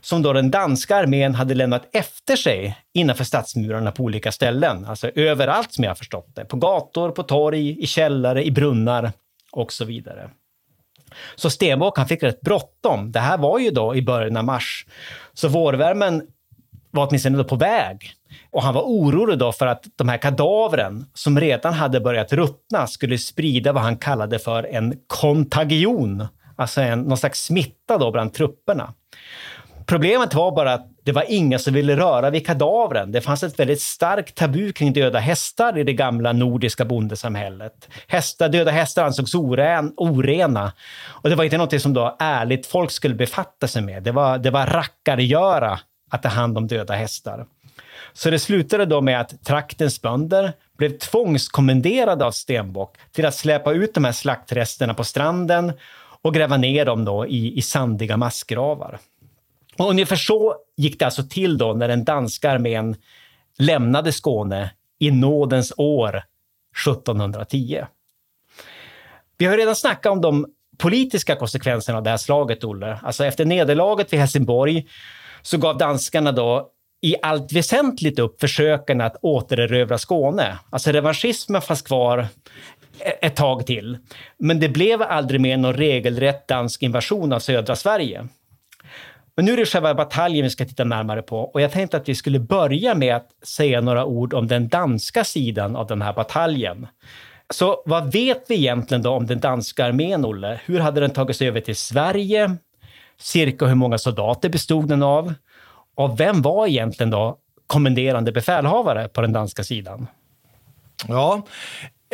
som 0.00 0.22
då 0.22 0.32
den 0.32 0.50
danska 0.50 0.96
armén 0.96 1.34
hade 1.34 1.54
lämnat 1.54 1.88
efter 1.92 2.36
sig 2.36 2.76
innanför 2.94 3.24
stadsmurarna 3.24 3.92
på 3.92 4.02
olika 4.02 4.32
ställen. 4.32 4.84
Alltså 4.84 5.10
överallt 5.14 5.72
som 5.72 5.84
jag 5.84 5.90
har 5.90 5.96
förstått 5.96 6.28
det. 6.34 6.44
På 6.44 6.56
gator, 6.56 7.10
på 7.10 7.22
torg, 7.22 7.82
i 7.82 7.86
källare, 7.86 8.44
i 8.44 8.50
brunnar 8.50 9.12
och 9.52 9.72
så 9.72 9.84
vidare. 9.84 10.30
Så 11.36 11.50
Stenbock 11.50 11.98
han 11.98 12.08
fick 12.08 12.22
rätt 12.22 12.40
bråttom. 12.40 13.12
Det 13.12 13.20
här 13.20 13.38
var 13.38 13.58
ju 13.58 13.70
då 13.70 13.94
i 13.94 14.02
början 14.02 14.36
av 14.36 14.44
mars. 14.44 14.86
Så 15.34 15.48
vårvärmen 15.48 16.22
var 16.90 17.06
åtminstone 17.08 17.44
på 17.44 17.56
väg. 17.56 18.12
Och 18.50 18.62
han 18.62 18.74
var 18.74 18.82
orolig 18.82 19.38
då 19.38 19.52
för 19.52 19.66
att 19.66 19.84
de 19.96 20.08
här 20.08 20.18
kadavren 20.18 21.06
som 21.14 21.40
redan 21.40 21.72
hade 21.72 22.00
börjat 22.00 22.32
ruttna 22.32 22.86
skulle 22.86 23.18
sprida 23.18 23.72
vad 23.72 23.82
han 23.82 23.96
kallade 23.96 24.38
för 24.38 24.62
en 24.62 24.94
kontagion, 25.06 26.26
alltså 26.56 26.80
en, 26.80 27.00
någon 27.00 27.18
slags 27.18 27.44
smitta 27.44 27.98
då 27.98 28.10
bland 28.10 28.34
trupperna. 28.34 28.92
Problemet 29.86 30.34
var 30.34 30.52
bara 30.52 30.72
att 30.74 30.86
det 31.04 31.12
var 31.12 31.24
ingen 31.28 31.58
som 31.58 31.74
ville 31.74 31.96
röra 31.96 32.30
vid 32.30 32.46
kadavren. 32.46 33.12
Det 33.12 33.20
fanns 33.20 33.42
ett 33.42 33.58
väldigt 33.58 33.80
starkt 33.80 34.34
tabu 34.34 34.72
kring 34.72 34.92
döda 34.92 35.18
hästar 35.18 35.78
i 35.78 35.84
det 35.84 35.92
gamla 35.92 36.32
nordiska 36.32 36.84
bondesamhället. 36.84 37.88
Hästar, 38.06 38.48
döda 38.48 38.70
hästar 38.70 39.04
ansågs 39.04 39.34
oren, 39.34 39.92
orena. 39.96 40.72
Och 41.06 41.30
det 41.30 41.36
var 41.36 41.44
inte 41.44 41.58
något 41.58 41.82
som 41.82 41.94
då 41.94 42.16
ärligt 42.18 42.66
folk 42.66 42.90
skulle 42.90 43.14
befatta 43.14 43.68
sig 43.68 43.82
med. 43.82 44.02
Det 44.02 44.12
var, 44.12 44.38
det 44.38 44.50
var 44.50 44.66
rackargöra 44.66 45.78
att 46.10 46.22
ta 46.22 46.28
hand 46.28 46.58
om 46.58 46.66
döda 46.66 46.94
hästar. 46.94 47.46
Så 48.12 48.30
det 48.30 48.38
slutade 48.38 48.86
då 48.86 49.00
med 49.00 49.20
att 49.20 49.44
traktens 49.44 50.02
bönder 50.02 50.52
blev 50.78 50.98
tvångskommenderade 50.98 52.24
av 52.24 52.30
Stenbock 52.30 52.96
till 53.12 53.26
att 53.26 53.34
släpa 53.34 53.72
ut 53.72 53.94
de 53.94 54.04
här 54.04 54.12
slaktresterna 54.12 54.94
på 54.94 55.04
stranden 55.04 55.72
och 56.22 56.34
gräva 56.34 56.56
ner 56.56 56.84
dem 56.84 57.04
då 57.04 57.26
i, 57.26 57.58
i 57.58 57.62
sandiga 57.62 58.16
massgravar. 58.16 58.98
Och 59.78 59.90
ungefär 59.90 60.16
så 60.16 60.56
gick 60.76 60.98
det 60.98 61.04
alltså 61.04 61.22
till 61.22 61.58
då 61.58 61.72
när 61.72 61.88
den 61.88 62.04
danska 62.04 62.50
armén 62.50 62.96
lämnade 63.58 64.12
Skåne 64.12 64.70
i 64.98 65.10
nådens 65.10 65.72
år 65.76 66.22
1710. 66.86 67.84
Vi 69.38 69.46
har 69.46 69.56
redan 69.56 69.76
snackat 69.76 70.12
om 70.12 70.20
de 70.20 70.46
politiska 70.78 71.36
konsekvenserna 71.36 71.98
av 71.98 72.04
det 72.04 72.10
här 72.10 72.16
slaget, 72.16 72.64
Olle. 72.64 72.98
Alltså 73.02 73.24
efter 73.24 73.44
nederlaget 73.44 74.12
vid 74.12 74.20
Helsingborg 74.20 74.86
så 75.46 75.58
gav 75.58 75.78
danskarna 75.78 76.32
då 76.32 76.70
i 77.02 77.16
allt 77.22 77.52
väsentligt 77.52 78.18
upp 78.18 78.40
försöken 78.40 79.00
att 79.00 79.16
återerövra 79.22 79.98
Skåne. 79.98 80.58
Alltså 80.70 80.92
revanschismen 80.92 81.62
fanns 81.62 81.82
kvar 81.82 82.18
e- 83.00 83.26
ett 83.26 83.36
tag 83.36 83.66
till. 83.66 83.98
Men 84.38 84.60
det 84.60 84.68
blev 84.68 85.02
aldrig 85.02 85.40
mer 85.40 85.56
någon 85.56 85.74
regelrätt 85.74 86.48
dansk 86.48 86.82
invasion 86.82 87.32
av 87.32 87.38
södra 87.38 87.76
Sverige. 87.76 88.28
Men 89.36 89.44
nu 89.44 89.52
är 89.52 89.56
det 89.56 89.66
själva 89.66 89.94
bataljen 89.94 90.44
vi 90.44 90.50
ska 90.50 90.64
titta 90.64 90.84
närmare 90.84 91.22
på 91.22 91.38
och 91.40 91.60
jag 91.60 91.72
tänkte 91.72 91.96
att 91.96 92.08
vi 92.08 92.14
skulle 92.14 92.38
börja 92.38 92.94
med 92.94 93.16
att 93.16 93.28
säga 93.44 93.80
några 93.80 94.04
ord 94.04 94.34
om 94.34 94.46
den 94.46 94.68
danska 94.68 95.24
sidan 95.24 95.76
av 95.76 95.86
den 95.86 96.02
här 96.02 96.12
bataljen. 96.12 96.86
Så 97.54 97.82
vad 97.86 98.12
vet 98.12 98.44
vi 98.48 98.54
egentligen 98.54 99.02
då 99.02 99.10
om 99.10 99.26
den 99.26 99.40
danska 99.40 99.84
armén, 99.84 100.24
Olle? 100.24 100.60
Hur 100.64 100.80
hade 100.80 101.00
den 101.00 101.10
tagit 101.10 101.36
sig 101.36 101.48
över 101.48 101.60
till 101.60 101.76
Sverige? 101.76 102.56
Cirka 103.20 103.66
hur 103.66 103.74
många 103.74 103.98
soldater 103.98 104.48
bestod 104.48 104.88
den 104.88 105.02
av? 105.02 105.34
Och 105.94 106.20
vem 106.20 106.42
var 106.42 106.66
egentligen 106.66 107.10
då 107.10 107.38
kommenderande 107.66 108.32
befälhavare 108.32 109.08
på 109.08 109.20
den 109.20 109.32
danska 109.32 109.64
sidan? 109.64 110.06
Ja, 111.08 111.46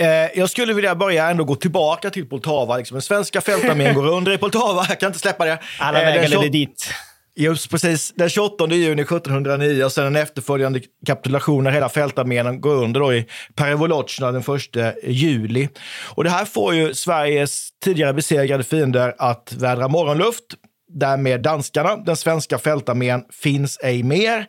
eh, 0.01 0.07
jag 0.39 0.51
skulle 0.51 0.73
vilja 0.73 0.95
börja 0.95 1.31
ändå 1.31 1.45
gå 1.45 1.55
tillbaka 1.55 2.11
till 2.11 2.29
Poltava. 2.29 2.77
Liksom. 2.77 2.95
Den 2.95 3.03
svenska 3.03 3.41
fältarmén 3.41 3.95
går 3.95 4.07
under 4.07 4.33
i 4.33 4.39
Poltava. 4.39 4.87
Jag 4.89 5.01
kan 5.01 5.07
inte 5.07 5.19
släppa 5.19 5.45
det. 5.45 5.59
Alla 5.79 6.01
eh, 6.01 6.07
vägar 6.07 6.29
leder 6.29 6.49
dit. 6.49 6.95
Just 7.35 7.71
precis. 7.71 8.13
Den 8.17 8.29
28 8.29 8.67
juni 8.67 9.03
1709 9.03 9.85
och 9.85 9.93
sen 9.93 10.07
en 10.07 10.17
efterföljande 10.17 10.81
kapitulation 11.07 11.65
när 11.65 11.71
hela 11.71 11.89
fältarmén 11.89 12.61
går 12.61 12.75
under 12.75 13.01
då 13.01 13.15
i 13.15 13.27
Perevolocna 13.55 14.33
den 14.33 14.43
1 14.43 14.97
juli. 15.05 15.69
Och 16.15 16.25
det 16.25 16.31
här 16.31 16.45
får 16.45 16.75
ju 16.75 16.95
Sveriges 16.95 17.69
tidigare 17.85 18.13
besegrade 18.13 18.65
fiender 18.65 19.15
att 19.19 19.53
vädra 19.53 19.89
morgonluft 19.89 20.45
därmed 20.93 21.43
danskarna. 21.43 21.97
Den 21.97 22.17
svenska 22.17 22.59
fältarmén 22.59 23.25
finns 23.31 23.79
ej 23.83 24.03
mer. 24.03 24.47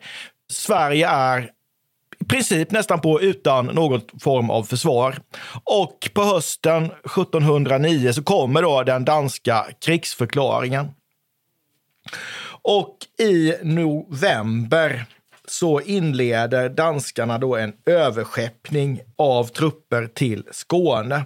Sverige 0.52 1.08
är 1.08 1.50
i 2.20 2.24
princip 2.24 2.70
nästan 2.70 3.00
på 3.00 3.20
utan 3.20 3.66
någon 3.66 4.00
form 4.20 4.50
av 4.50 4.62
försvar. 4.62 5.18
Och 5.64 6.10
på 6.14 6.22
hösten 6.22 6.84
1709 6.84 8.12
så 8.12 8.22
kommer 8.22 8.62
då 8.62 8.82
den 8.82 9.04
danska 9.04 9.66
krigsförklaringen. 9.84 10.88
Och 12.62 12.96
i 13.18 13.54
november 13.62 15.04
så 15.48 15.80
inleder 15.80 16.68
danskarna 16.68 17.38
då 17.38 17.56
en 17.56 17.72
överskeppning 17.86 19.00
av 19.16 19.44
trupper 19.44 20.06
till 20.06 20.44
Skåne. 20.50 21.24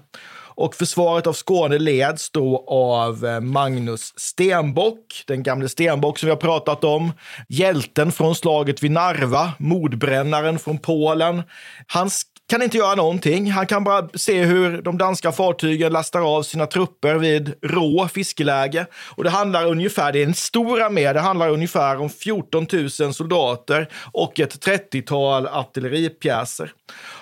Och 0.58 0.74
försvaret 0.74 1.26
av 1.26 1.32
Skåne 1.32 1.78
leds 1.78 2.30
då 2.30 2.64
av 2.68 3.26
eh, 3.26 3.40
Magnus 3.40 4.12
Stenbock, 4.16 5.24
den 5.26 5.42
gamle 5.42 5.68
Stenbock 5.68 6.18
som 6.18 6.26
vi 6.26 6.30
har 6.30 6.36
pratat 6.36 6.84
om. 6.84 7.12
Hjälten 7.48 8.12
från 8.12 8.34
slaget 8.34 8.82
vid 8.82 8.90
Narva, 8.90 9.52
mordbrännaren 9.58 10.58
från 10.58 10.78
Polen. 10.78 11.42
Han 11.86 12.10
kan 12.48 12.62
inte 12.62 12.76
göra 12.76 12.94
någonting. 12.94 13.50
Han 13.50 13.66
kan 13.66 13.84
bara 13.84 14.08
se 14.14 14.44
hur 14.44 14.82
de 14.82 14.98
danska 14.98 15.32
fartygen 15.32 15.92
lastar 15.92 16.36
av 16.36 16.42
sina 16.42 16.66
trupper 16.66 17.14
vid 17.14 17.54
Rå 17.62 18.08
fiskeläge. 18.08 18.86
Och 19.16 19.24
det 19.24 19.30
handlar 19.30 19.66
ungefär, 19.66 20.12
det 20.12 20.22
är 20.22 20.26
en 20.26 20.34
stor 20.34 20.82
armé, 20.82 21.12
det 21.12 21.20
handlar 21.20 21.50
ungefär 21.50 22.00
om 22.00 22.10
14 22.10 22.66
000 23.00 23.14
soldater 23.14 23.88
och 24.12 24.40
ett 24.40 24.66
30-tal 24.66 25.46
artilleripjäser. 25.46 26.72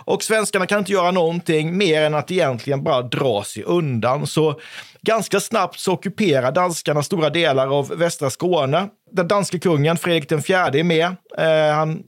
Och 0.04 0.22
svenskarna 0.22 0.66
kan 0.66 0.78
inte 0.78 0.92
göra 0.92 1.10
någonting 1.10 1.76
mer 1.76 2.02
än 2.02 2.14
att 2.14 2.30
egentligen 2.30 2.82
bara 2.82 3.02
dra 3.02 3.44
sig 3.44 3.62
undan. 3.62 4.26
Så 4.26 4.60
ganska 5.02 5.40
snabbt 5.40 5.78
så 5.78 5.92
ockuperar 5.92 6.52
danskarna 6.52 7.02
stora 7.02 7.30
delar 7.30 7.78
av 7.78 7.88
västra 7.88 8.30
Skåne. 8.30 8.88
Den 9.12 9.28
danske 9.28 9.58
kungen 9.58 9.96
Fredrik 9.96 10.32
IV 10.32 10.56
är 10.56 10.84
med. 10.84 11.06
Eh, 11.38 11.74
han 11.74 12.02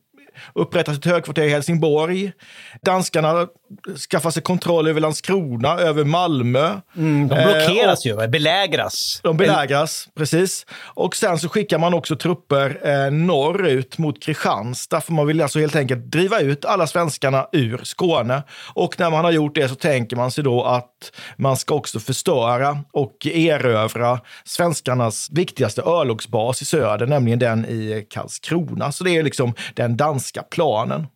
upprättas 0.54 0.98
ett 0.98 1.04
högkvarter 1.04 1.42
i 1.42 1.48
Helsingborg. 1.48 2.32
Danskarna 2.82 3.48
skaffar 4.10 4.30
sig 4.30 4.42
kontroll 4.42 4.88
över 4.88 5.00
Landskrona, 5.00 5.78
över 5.78 6.04
Malmö. 6.04 6.80
Mm, 6.96 7.28
de 7.28 7.34
blockeras 7.34 8.06
eh, 8.06 8.12
ju, 8.12 8.28
belägras. 8.28 9.20
De 9.22 9.36
belägras, 9.36 10.08
precis. 10.16 10.66
Och 10.94 11.16
sen 11.16 11.38
så 11.38 11.48
skickar 11.48 11.78
man 11.78 11.94
också 11.94 12.16
trupper 12.16 12.80
eh, 12.84 13.10
norrut 13.10 13.98
mot 13.98 14.22
Kristianstad, 14.22 15.00
för 15.00 15.12
man 15.12 15.26
vill 15.26 15.42
alltså 15.42 15.58
helt 15.58 15.76
enkelt 15.76 16.04
driva 16.04 16.40
ut 16.40 16.64
alla 16.64 16.86
svenskarna 16.86 17.46
ur 17.52 17.80
Skåne. 17.82 18.42
Och 18.74 18.98
när 18.98 19.10
man 19.10 19.24
har 19.24 19.32
gjort 19.32 19.54
det 19.54 19.68
så 19.68 19.74
tänker 19.74 20.16
man 20.16 20.30
sig 20.30 20.44
då 20.44 20.64
att 20.64 21.12
man 21.36 21.56
ska 21.56 21.74
också 21.74 22.00
förstöra 22.00 22.78
och 22.92 23.26
erövra 23.26 24.20
svenskarnas 24.44 25.28
viktigaste 25.30 25.82
örlogsbas 25.82 26.62
i 26.62 26.64
söder, 26.64 27.06
nämligen 27.06 27.38
den 27.38 27.64
i 27.64 28.06
Karlskrona. 28.10 28.92
Så 28.92 29.04
det 29.04 29.16
är 29.16 29.22
liksom 29.22 29.54
den 29.74 29.96
danska 29.96 30.42
planen. 30.42 31.06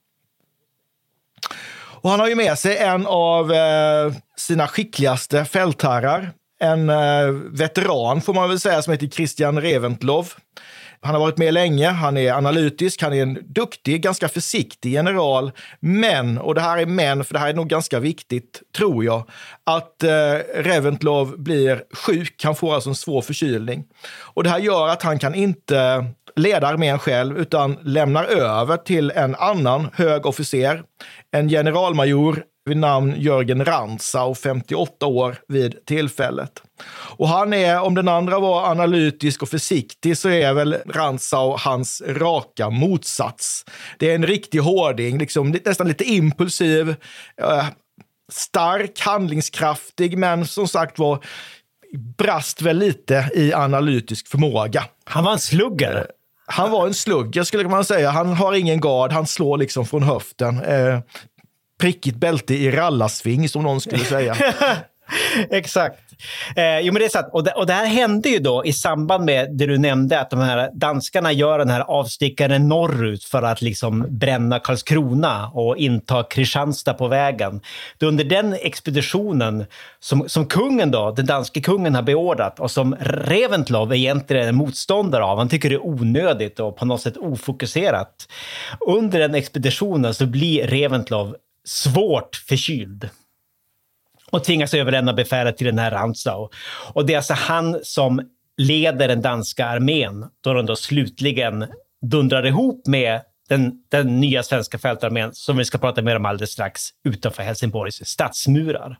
Och 2.02 2.10
han 2.10 2.20
har 2.20 2.28
ju 2.28 2.34
med 2.34 2.58
sig 2.58 2.76
en 2.76 3.06
av 3.06 3.52
eh, 3.52 4.12
sina 4.36 4.68
skickligaste 4.68 5.44
fältherrar, 5.44 6.32
en 6.62 6.90
eh, 6.90 7.28
veteran 7.50 8.20
får 8.20 8.34
man 8.34 8.48
väl 8.48 8.60
säga, 8.60 8.82
som 8.82 8.92
heter 8.92 9.06
Christian 9.06 9.60
Reventlov. 9.60 10.32
Han 11.00 11.14
har 11.14 11.20
varit 11.20 11.38
med 11.38 11.54
länge, 11.54 11.88
han 11.88 12.16
är 12.16 12.32
analytisk, 12.32 13.02
han 13.02 13.12
är 13.12 13.22
en 13.22 13.38
duktig, 13.46 14.02
ganska 14.02 14.28
försiktig 14.28 14.92
general. 14.92 15.52
Men, 15.80 16.38
och 16.38 16.54
det 16.54 16.60
här 16.60 16.78
är 16.78 16.86
men, 16.86 17.24
för 17.24 17.34
det 17.34 17.40
här 17.40 17.48
är 17.48 17.54
nog 17.54 17.68
ganska 17.68 18.00
viktigt, 18.00 18.62
tror 18.76 19.04
jag, 19.04 19.28
att 19.64 20.02
eh, 20.02 20.34
Reventlov 20.54 21.38
blir 21.38 21.84
sjuk. 21.92 22.44
Han 22.44 22.54
får 22.54 22.74
alltså 22.74 22.88
en 22.88 22.94
svår 22.94 23.22
förkylning. 23.22 23.84
Och 24.20 24.44
det 24.44 24.50
här 24.50 24.58
gör 24.58 24.88
att 24.88 25.02
han 25.02 25.18
kan 25.18 25.34
inte 25.34 26.04
leda 26.36 26.66
armén 26.68 26.98
själv, 26.98 27.38
utan 27.38 27.78
lämnar 27.82 28.24
över 28.24 28.76
till 28.76 29.10
en 29.10 29.34
annan 29.34 29.88
hög 29.94 30.26
officer, 30.26 30.82
en 31.30 31.48
generalmajor 31.48 32.44
vid 32.64 32.76
namn 32.76 33.14
Jörgen 33.18 33.64
Rantzau, 33.64 34.34
58 34.34 35.06
år 35.06 35.36
vid 35.48 35.86
tillfället. 35.86 36.62
Och 37.16 37.28
han 37.28 37.52
är, 37.52 37.80
om 37.80 37.94
den 37.94 38.08
andra 38.08 38.38
var 38.38 38.70
analytisk 38.70 39.42
och 39.42 39.48
försiktig, 39.48 40.18
så 40.18 40.28
är 40.28 40.52
väl 40.52 40.76
Rantzau 40.86 41.56
hans 41.58 42.02
raka 42.06 42.70
motsats. 42.70 43.64
Det 43.98 44.10
är 44.10 44.14
en 44.14 44.26
riktig 44.26 44.58
hårding, 44.58 45.18
liksom, 45.18 45.56
nästan 45.64 45.88
lite 45.88 46.04
impulsiv, 46.04 46.94
eh, 47.40 47.66
stark, 48.32 49.00
handlingskraftig, 49.00 50.18
men 50.18 50.46
som 50.46 50.68
sagt 50.68 50.98
var 50.98 51.24
brast 52.18 52.62
väl 52.62 52.78
lite 52.78 53.30
i 53.34 53.52
analytisk 53.52 54.28
förmåga. 54.28 54.84
Han 55.04 55.24
var 55.24 55.32
en 55.32 55.38
slugger. 55.38 56.06
Han 56.46 56.70
var 56.70 56.86
en 56.86 56.94
slugger 56.94 57.42
skulle 57.42 57.68
man 57.68 57.84
säga. 57.84 58.10
Han 58.10 58.32
har 58.32 58.52
ingen 58.52 58.80
gard, 58.80 59.12
han 59.12 59.26
slår 59.26 59.58
liksom 59.58 59.86
från 59.86 60.02
höften. 60.02 60.62
Eh, 60.64 60.98
prickigt 61.80 62.16
bälte 62.16 62.54
i 62.54 62.70
rallarsving 62.70 63.48
som 63.48 63.62
någon 63.62 63.80
skulle 63.80 64.04
säga. 64.04 64.36
Exakt. 65.50 65.98
Eh, 66.56 66.80
jo, 66.80 66.92
men 66.92 67.00
det 67.00 67.04
är 67.04 67.08
sant. 67.08 67.28
Och 67.32 67.44
det, 67.44 67.50
och 67.50 67.66
det 67.66 67.72
här 67.72 67.86
hände 67.86 68.28
ju 68.28 68.38
då 68.38 68.64
i 68.64 68.72
samband 68.72 69.24
med 69.24 69.56
det 69.56 69.66
du 69.66 69.78
nämnde, 69.78 70.20
att 70.20 70.30
de 70.30 70.40
här 70.40 70.70
danskarna 70.74 71.32
gör 71.32 71.58
den 71.58 71.70
här 71.70 71.80
avstickaren 71.80 72.68
norrut 72.68 73.24
för 73.24 73.42
att 73.42 73.62
liksom 73.62 74.06
bränna 74.08 74.58
Karlskrona 74.58 75.50
och 75.54 75.76
inta 75.76 76.22
Kristianstad 76.22 76.94
på 76.94 77.08
vägen. 77.08 77.60
Det 77.98 78.06
är 78.06 78.08
under 78.08 78.24
den 78.24 78.56
expeditionen 78.60 79.64
som, 80.00 80.28
som 80.28 80.46
kungen 80.46 80.90
då, 80.90 81.10
den 81.10 81.26
danske 81.26 81.60
kungen 81.60 81.94
har 81.94 82.02
beordrat 82.02 82.60
och 82.60 82.70
som 82.70 82.96
Reventlov 83.00 83.94
egentligen 83.94 84.48
är 84.48 84.52
motståndare 84.52 85.24
av. 85.24 85.38
Han 85.38 85.48
tycker 85.48 85.70
det 85.70 85.74
är 85.74 85.86
onödigt 85.86 86.60
och 86.60 86.76
på 86.76 86.84
något 86.84 87.00
sätt 87.00 87.16
ofokuserat. 87.16 88.28
Under 88.86 89.18
den 89.18 89.34
expeditionen 89.34 90.14
så 90.14 90.26
blir 90.26 90.66
Reventlov 90.66 91.36
svårt 91.64 92.36
förkyld 92.36 93.10
och 94.32 94.44
tvingas 94.44 94.74
överlämna 94.74 95.12
befälet 95.12 95.56
till 95.56 95.66
den 95.66 95.78
här 95.78 95.90
Rantzau. 95.90 96.48
Och 96.94 97.06
det 97.06 97.12
är 97.12 97.16
alltså 97.16 97.34
han 97.34 97.78
som 97.82 98.20
leder 98.56 99.08
den 99.08 99.22
danska 99.22 99.66
armén 99.66 100.26
då 100.40 100.52
de 100.52 100.66
då 100.66 100.76
slutligen 100.76 101.66
dundrar 102.02 102.46
ihop 102.46 102.86
med 102.86 103.20
den, 103.52 103.72
den 103.88 104.20
nya 104.20 104.42
svenska 104.42 104.78
fältarmén 104.78 105.34
som 105.34 105.56
vi 105.56 105.64
ska 105.64 105.78
prata 105.78 106.02
mer 106.02 106.16
om 106.16 106.26
alldeles 106.26 106.50
strax 106.50 106.88
utanför 107.04 107.42
Helsingborgs 107.42 108.06
stadsmurar. 108.08 108.98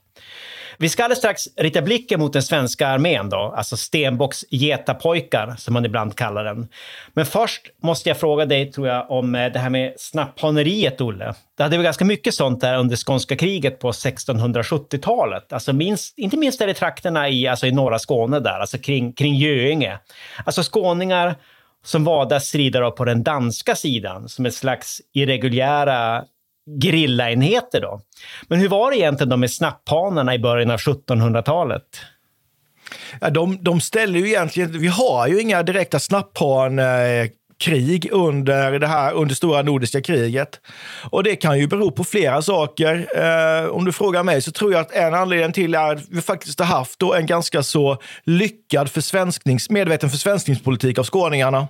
Vi 0.77 0.89
ska 0.89 1.03
alldeles 1.03 1.19
strax 1.19 1.43
rikta 1.57 1.81
blicken 1.81 2.19
mot 2.19 2.33
den 2.33 2.43
svenska 2.43 2.87
armén, 2.87 3.29
då, 3.29 3.37
alltså 3.37 3.77
Stenbocks 3.77 4.45
getapojkar 4.49 5.55
som 5.57 5.73
man 5.73 5.85
ibland 5.85 6.15
kallar 6.15 6.43
den. 6.43 6.67
Men 7.13 7.25
först 7.25 7.61
måste 7.83 8.09
jag 8.09 8.19
fråga 8.19 8.45
dig, 8.45 8.71
tror 8.71 8.87
jag, 8.87 9.11
om 9.11 9.35
eh, 9.35 9.51
det 9.51 9.59
här 9.59 9.69
med 9.69 9.93
snapphaneriet, 9.97 11.01
Olle. 11.01 11.33
Det 11.57 11.63
hade 11.63 11.77
vi 11.77 11.83
ganska 11.83 12.05
mycket 12.05 12.33
sånt 12.33 12.61
där 12.61 12.77
under 12.77 12.95
skånska 12.95 13.35
kriget 13.35 13.79
på 13.79 13.91
1670-talet. 13.91 15.53
Alltså 15.53 15.73
minst, 15.73 16.17
inte 16.17 16.37
minst 16.37 16.59
där 16.59 16.67
i 16.67 16.73
trakterna 16.73 17.29
i, 17.29 17.47
alltså 17.47 17.67
i 17.67 17.71
norra 17.71 17.99
Skåne 17.99 18.39
där, 18.39 18.59
alltså 18.59 18.77
kring, 18.77 19.13
kring 19.13 19.35
Göinge. 19.35 19.99
Alltså 20.45 20.61
skåningar 20.63 21.35
som 21.83 22.03
var 22.03 22.39
strider 22.39 22.81
av 22.81 22.91
på 22.91 23.05
den 23.05 23.23
danska 23.23 23.75
sidan 23.75 24.29
som 24.29 24.45
ett 24.45 24.53
slags 24.53 25.01
irreguljära 25.13 26.23
grillaenheter 26.65 27.81
då. 27.81 28.01
Men 28.47 28.59
hur 28.59 28.69
var 28.69 28.91
det 28.91 28.97
egentligen 28.97 29.29
då 29.29 29.37
med 29.37 29.51
snapphanarna 29.51 30.35
i 30.35 30.39
början 30.39 30.71
av 30.71 30.79
1700-talet? 30.79 31.83
Ja, 33.21 33.29
de, 33.29 33.63
de 33.63 33.81
ställer 33.81 34.19
ju 34.19 34.27
egentligen, 34.27 34.79
vi 34.79 34.87
har 34.87 35.27
ju 35.27 35.41
inga 35.41 35.63
direkta 35.63 35.99
snapphan 35.99 36.79
eh, 36.79 37.27
krig 37.63 38.09
under 38.11 38.79
det 38.79 38.87
här 38.87 39.13
under 39.13 39.35
stora 39.35 39.61
nordiska 39.61 40.01
kriget. 40.01 40.59
Och 41.09 41.23
det 41.23 41.35
kan 41.35 41.59
ju 41.59 41.67
bero 41.67 41.91
på 41.91 42.03
flera 42.03 42.41
saker. 42.41 43.07
Eh, 43.15 43.69
om 43.69 43.85
du 43.85 43.91
frågar 43.91 44.23
mig 44.23 44.41
så 44.41 44.51
tror 44.51 44.73
jag 44.73 44.81
att 44.81 44.91
en 44.91 45.13
anledning 45.13 45.51
till 45.51 45.75
är 45.75 45.95
att 45.95 46.03
vi 46.09 46.21
faktiskt 46.21 46.59
har 46.59 46.65
haft 46.65 46.99
då 46.99 47.13
en 47.13 47.25
ganska 47.25 47.63
så 47.63 47.97
lyckad 48.23 48.89
försvensknings, 48.89 49.69
medveten 49.69 50.09
försvenskningspolitik 50.09 50.99
av 50.99 51.03
skåningarna. 51.03 51.67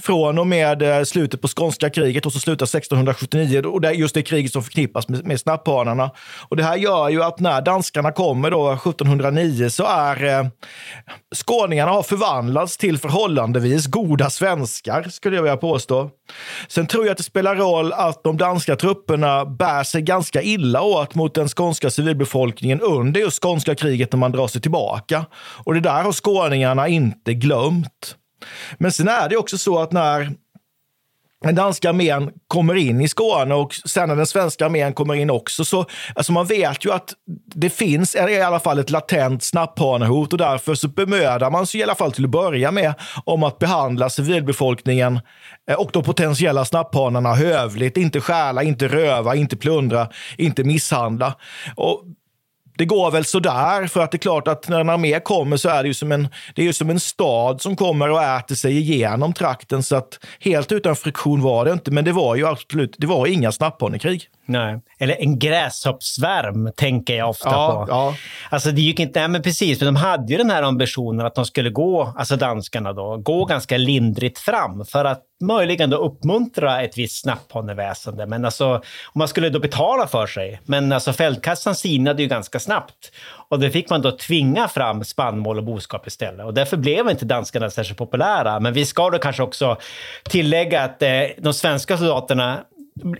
Från 0.00 0.38
och 0.38 0.46
med 0.46 0.82
eh, 0.82 1.02
slutet 1.04 1.40
på 1.40 1.48
skånska 1.48 1.90
kriget 1.90 2.26
och 2.26 2.32
så 2.32 2.40
slutar 2.40 2.66
1679 2.66 3.62
och 3.62 3.80
det 3.80 3.88
är 3.88 3.92
just 3.92 4.14
det 4.14 4.22
kriget 4.22 4.52
som 4.52 4.62
förknippas 4.62 5.08
med, 5.08 5.26
med 5.26 5.40
snapphanarna. 5.40 6.10
Och 6.48 6.56
det 6.56 6.62
här 6.62 6.76
gör 6.76 7.08
ju 7.08 7.22
att 7.22 7.40
när 7.40 7.62
danskarna 7.62 8.12
kommer 8.12 8.50
då 8.50 8.72
1709 8.72 9.70
så 9.70 9.84
är 9.84 10.24
eh, 10.24 10.46
skåningarna 11.34 11.90
har 11.90 12.02
förvandlats 12.02 12.76
till 12.76 12.98
förhållandevis 12.98 13.86
goda 13.86 14.30
svenskar 14.30 15.02
skulle 15.32 15.38
jag 15.38 15.42
vilja 15.42 15.56
påstå. 15.56 16.10
Sen 16.68 16.86
tror 16.86 17.04
jag 17.04 17.12
att 17.12 17.18
det 17.18 17.24
spelar 17.24 17.56
roll 17.56 17.92
att 17.92 18.24
de 18.24 18.36
danska 18.36 18.76
trupperna 18.76 19.44
bär 19.44 19.82
sig 19.82 20.02
ganska 20.02 20.42
illa 20.42 20.82
åt 20.82 21.14
mot 21.14 21.34
den 21.34 21.48
skånska 21.48 21.90
civilbefolkningen 21.90 22.80
under 22.80 23.20
just 23.20 23.42
skånska 23.42 23.74
kriget 23.74 24.12
när 24.12 24.18
man 24.18 24.32
drar 24.32 24.46
sig 24.46 24.60
tillbaka. 24.60 25.26
Och 25.64 25.74
det 25.74 25.80
där 25.80 26.02
har 26.02 26.12
skåningarna 26.12 26.88
inte 26.88 27.34
glömt. 27.34 28.16
Men 28.78 28.92
sen 28.92 29.08
är 29.08 29.28
det 29.28 29.36
också 29.36 29.58
så 29.58 29.78
att 29.78 29.92
när 29.92 30.32
den 31.42 31.54
danska 31.54 31.88
armén 31.88 32.30
kommer 32.48 32.74
in 32.74 33.00
i 33.00 33.08
Skåne 33.08 33.54
och 33.54 33.74
sen 33.74 34.08
när 34.08 34.16
den 34.16 34.26
svenska 34.26 34.66
armén 34.66 34.92
kommer 34.92 35.14
in 35.14 35.30
också. 35.30 35.64
Så, 35.64 35.86
alltså 36.14 36.32
man 36.32 36.46
vet 36.46 36.84
ju 36.84 36.92
att 36.92 37.14
det 37.54 37.70
finns 37.70 38.14
i 38.14 38.40
alla 38.40 38.60
fall 38.60 38.78
ett 38.78 38.90
latent 38.90 39.42
snapphanehot 39.42 40.32
och 40.32 40.38
därför 40.38 40.74
så 40.74 40.88
bemödar 40.88 41.50
man 41.50 41.66
sig 41.66 41.80
i 41.80 41.82
alla 41.82 41.94
fall 41.94 42.12
till 42.12 42.24
att 42.24 42.30
börja 42.30 42.70
med 42.70 42.94
om 43.24 43.42
att 43.42 43.58
behandla 43.58 44.10
civilbefolkningen 44.10 45.20
eh, 45.70 45.76
och 45.76 45.90
de 45.92 46.02
potentiella 46.02 46.64
snapphanarna 46.64 47.34
hövligt. 47.34 47.96
Inte 47.96 48.20
stjäla, 48.20 48.62
inte 48.62 48.88
röva, 48.88 49.34
inte 49.34 49.56
plundra, 49.56 50.08
inte 50.36 50.64
misshandla. 50.64 51.34
Och 51.76 52.04
det 52.82 52.86
går 52.86 53.10
väl 53.10 53.24
sådär, 53.24 53.86
för 53.86 54.00
att 54.00 54.10
det 54.10 54.16
är 54.16 54.18
klart 54.18 54.48
att 54.48 54.68
när 54.68 54.80
en 54.80 54.88
armé 54.88 55.20
kommer 55.20 55.56
så 55.56 55.68
är 55.68 55.82
det 55.82 55.86
ju 55.86 55.94
som 55.94 56.12
en, 56.12 56.28
det 56.54 56.62
är 56.62 56.66
ju 56.66 56.72
som 56.72 56.90
en 56.90 57.00
stad 57.00 57.60
som 57.60 57.76
kommer 57.76 58.10
och 58.10 58.22
äter 58.22 58.54
sig 58.54 58.78
igenom 58.78 59.32
trakten. 59.32 59.82
Så 59.82 59.96
att 59.96 60.18
helt 60.40 60.72
utan 60.72 60.96
friktion 60.96 61.42
var 61.42 61.64
det 61.64 61.72
inte, 61.72 61.90
men 61.90 62.04
det 62.04 62.12
var 62.12 62.36
ju 62.36 62.46
absolut, 62.46 62.94
det 62.98 63.06
var 63.06 63.26
inga 63.26 63.52
snapphanekrig. 63.52 64.28
Nej. 64.46 64.80
Eller 64.98 65.16
en 65.20 65.38
gräshoppsvärm 65.38 66.72
tänker 66.76 67.16
jag 67.16 67.30
ofta 67.30 67.50
ja, 67.50 67.84
på. 67.86 67.92
Ja. 67.92 68.14
Alltså 68.50 68.70
det 68.70 68.80
gick 68.80 69.00
inte, 69.00 69.20
nej 69.20 69.28
men 69.28 69.42
precis, 69.42 69.78
för 69.78 69.86
de 69.86 69.96
hade 69.96 70.32
ju 70.32 70.38
den 70.38 70.50
här 70.50 70.62
ambitionen 70.62 71.26
att 71.26 71.34
de 71.34 71.46
skulle 71.46 71.70
gå, 71.70 72.14
alltså 72.16 72.36
danskarna 72.36 72.92
då, 72.92 73.16
gå 73.16 73.44
ganska 73.44 73.76
lindrigt 73.76 74.38
fram 74.38 74.84
för 74.84 75.04
att 75.04 75.22
möjligen 75.42 75.90
då 75.90 75.96
uppmuntra 75.96 76.82
ett 76.82 76.98
visst 76.98 77.22
snapphaneväsende. 77.22 78.26
Men 78.26 78.44
alltså, 78.44 78.68
om 78.74 79.18
man 79.18 79.28
skulle 79.28 79.48
då 79.48 79.58
betala 79.58 80.06
för 80.06 80.26
sig. 80.26 80.60
Men 80.64 80.92
alltså 80.92 81.12
fältkassan 81.12 81.74
sinade 81.74 82.22
ju 82.22 82.28
ganska 82.28 82.58
snabbt. 82.60 83.12
Och 83.48 83.60
då 83.60 83.70
fick 83.70 83.90
man 83.90 84.02
då 84.02 84.12
tvinga 84.12 84.68
fram 84.68 85.04
spannmål 85.04 85.58
och 85.58 85.64
boskap 85.64 86.06
istället. 86.06 86.46
Och 86.46 86.54
därför 86.54 86.76
blev 86.76 87.10
inte 87.10 87.24
danskarna 87.24 87.70
särskilt 87.70 87.98
populära. 87.98 88.60
Men 88.60 88.72
vi 88.72 88.86
ska 88.86 89.10
då 89.10 89.18
kanske 89.18 89.42
också 89.42 89.76
tillägga 90.24 90.82
att 90.82 91.02
eh, 91.02 91.10
de 91.38 91.54
svenska 91.54 91.98
soldaterna 91.98 92.58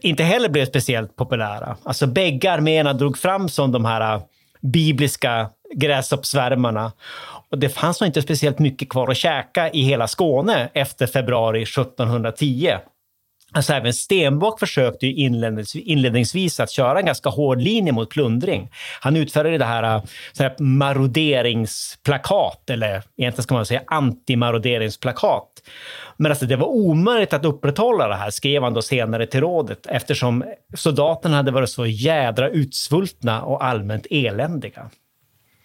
inte 0.00 0.24
heller 0.24 0.48
blev 0.48 0.66
speciellt 0.66 1.16
populära. 1.16 1.76
Alltså 1.82 2.06
bägge 2.06 2.52
arméerna 2.52 2.92
drog 2.92 3.18
fram 3.18 3.48
som 3.48 3.72
de 3.72 3.84
här 3.84 4.14
äh, 4.14 4.22
bibliska 4.60 5.50
gräshoppsvärmarna. 5.74 6.92
Och 7.50 7.58
det 7.58 7.68
fanns 7.68 8.00
nog 8.00 8.08
inte 8.08 8.22
speciellt 8.22 8.58
mycket 8.58 8.88
kvar 8.88 9.10
att 9.10 9.16
käka 9.16 9.70
i 9.70 9.82
hela 9.82 10.08
Skåne 10.08 10.68
efter 10.72 11.06
februari 11.06 11.62
1710. 11.62 12.76
Alltså 13.54 13.72
även 13.72 13.94
Stenbock 13.94 14.60
försökte 14.60 15.06
ju 15.06 15.12
inledningsvis 15.84 16.60
att 16.60 16.70
köra 16.70 16.98
en 16.98 17.06
ganska 17.06 17.30
hård 17.30 17.60
linje 17.60 17.92
mot 17.92 18.10
plundring. 18.10 18.70
Han 19.00 19.16
utfärdade 19.16 19.58
det 19.58 19.64
här, 19.64 19.96
äh, 19.96 20.02
så 20.32 20.42
här 20.42 20.54
maroderingsplakat, 20.58 22.70
eller 22.70 23.02
egentligen 23.16 23.42
ska 23.42 23.54
man 23.54 23.66
säga 23.66 23.82
antimaroderingsplakat. 23.86 25.48
Men 26.16 26.32
alltså 26.32 26.46
det 26.46 26.56
var 26.56 26.66
omöjligt 26.66 27.32
att 27.32 27.44
upprätthålla 27.44 28.08
det 28.08 28.14
här, 28.14 28.30
skrev 28.30 28.62
han 28.62 28.74
då 28.74 28.82
senare 28.82 29.26
till 29.26 29.40
rådet, 29.40 29.86
eftersom 29.86 30.44
soldaterna 30.76 31.36
hade 31.36 31.50
varit 31.50 31.70
så 31.70 31.86
jädra 31.86 32.48
utsvultna 32.48 33.42
och 33.42 33.64
allmänt 33.64 34.06
eländiga. 34.10 34.90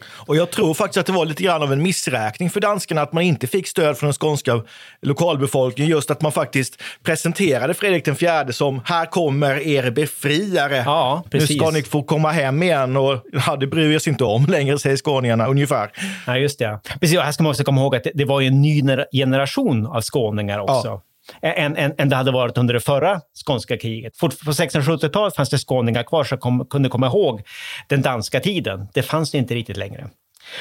Och 0.05 0.35
jag 0.35 0.51
tror 0.51 0.73
faktiskt 0.73 0.97
att 0.97 1.05
det 1.05 1.11
var 1.11 1.25
lite 1.25 1.43
grann 1.43 1.61
av 1.63 1.73
en 1.73 1.81
missräkning 1.81 2.49
för 2.49 2.59
danskarna 2.59 3.01
att 3.01 3.13
man 3.13 3.23
inte 3.23 3.47
fick 3.47 3.67
stöd 3.67 3.97
från 3.97 4.07
den 4.07 4.13
skånska 4.13 4.63
lokalbefolkningen. 5.01 5.91
Just 5.91 6.11
att 6.11 6.21
man 6.21 6.31
faktiskt 6.31 6.81
presenterade 7.03 7.73
Fredrik 7.73 8.05
den 8.05 8.15
fjärde 8.15 8.53
som 8.53 8.81
här 8.85 9.05
kommer 9.05 9.67
er 9.67 9.91
befriare. 9.91 10.83
Ja, 10.85 11.23
nu 11.31 11.39
precis. 11.39 11.57
ska 11.57 11.71
ni 11.71 11.83
få 11.83 12.03
komma 12.03 12.31
hem 12.31 12.63
igen 12.63 12.97
och 12.97 13.23
ja, 13.47 13.55
det 13.55 13.67
bryr 13.67 13.91
jag 13.91 14.01
sig 14.01 14.11
inte 14.11 14.23
om 14.23 14.45
längre, 14.49 14.79
säger 14.79 14.97
skåningarna 14.97 15.47
ungefär. 15.47 15.91
Ja, 16.27 16.37
just 16.37 16.59
det. 16.59 16.79
Precis, 16.99 17.17
och 17.17 17.23
här 17.23 17.31
ska 17.31 17.43
man 17.43 17.49
också 17.49 17.63
komma 17.63 17.81
ihåg 17.81 17.95
att 17.95 18.03
det, 18.03 18.11
det 18.13 18.25
var 18.25 18.41
ju 18.41 18.47
en 18.47 18.61
ny 18.61 18.81
gener- 18.81 19.05
generation 19.11 19.85
av 19.85 20.01
skåningar 20.01 20.59
också. 20.59 21.01
Än, 21.41 21.77
än, 21.77 21.93
än 21.97 22.09
det 22.09 22.15
hade 22.15 22.31
varit 22.31 22.57
under 22.57 22.73
det 22.73 22.79
förra 22.79 23.21
skånska 23.45 23.77
kriget. 23.77 24.17
Fort, 24.17 24.45
på 24.45 24.51
1670-talet 24.51 25.35
fanns 25.35 25.49
det 25.49 25.57
skåningar 25.57 26.03
kvar 26.03 26.23
som 26.23 26.37
kom, 26.37 26.65
kunde 26.65 26.89
komma 26.89 27.07
ihåg 27.07 27.41
den 27.87 28.01
danska 28.01 28.39
tiden. 28.39 28.87
Det 28.93 29.01
fanns 29.01 29.31
det 29.31 29.37
inte 29.37 29.55
riktigt 29.55 29.77
längre. 29.77 30.09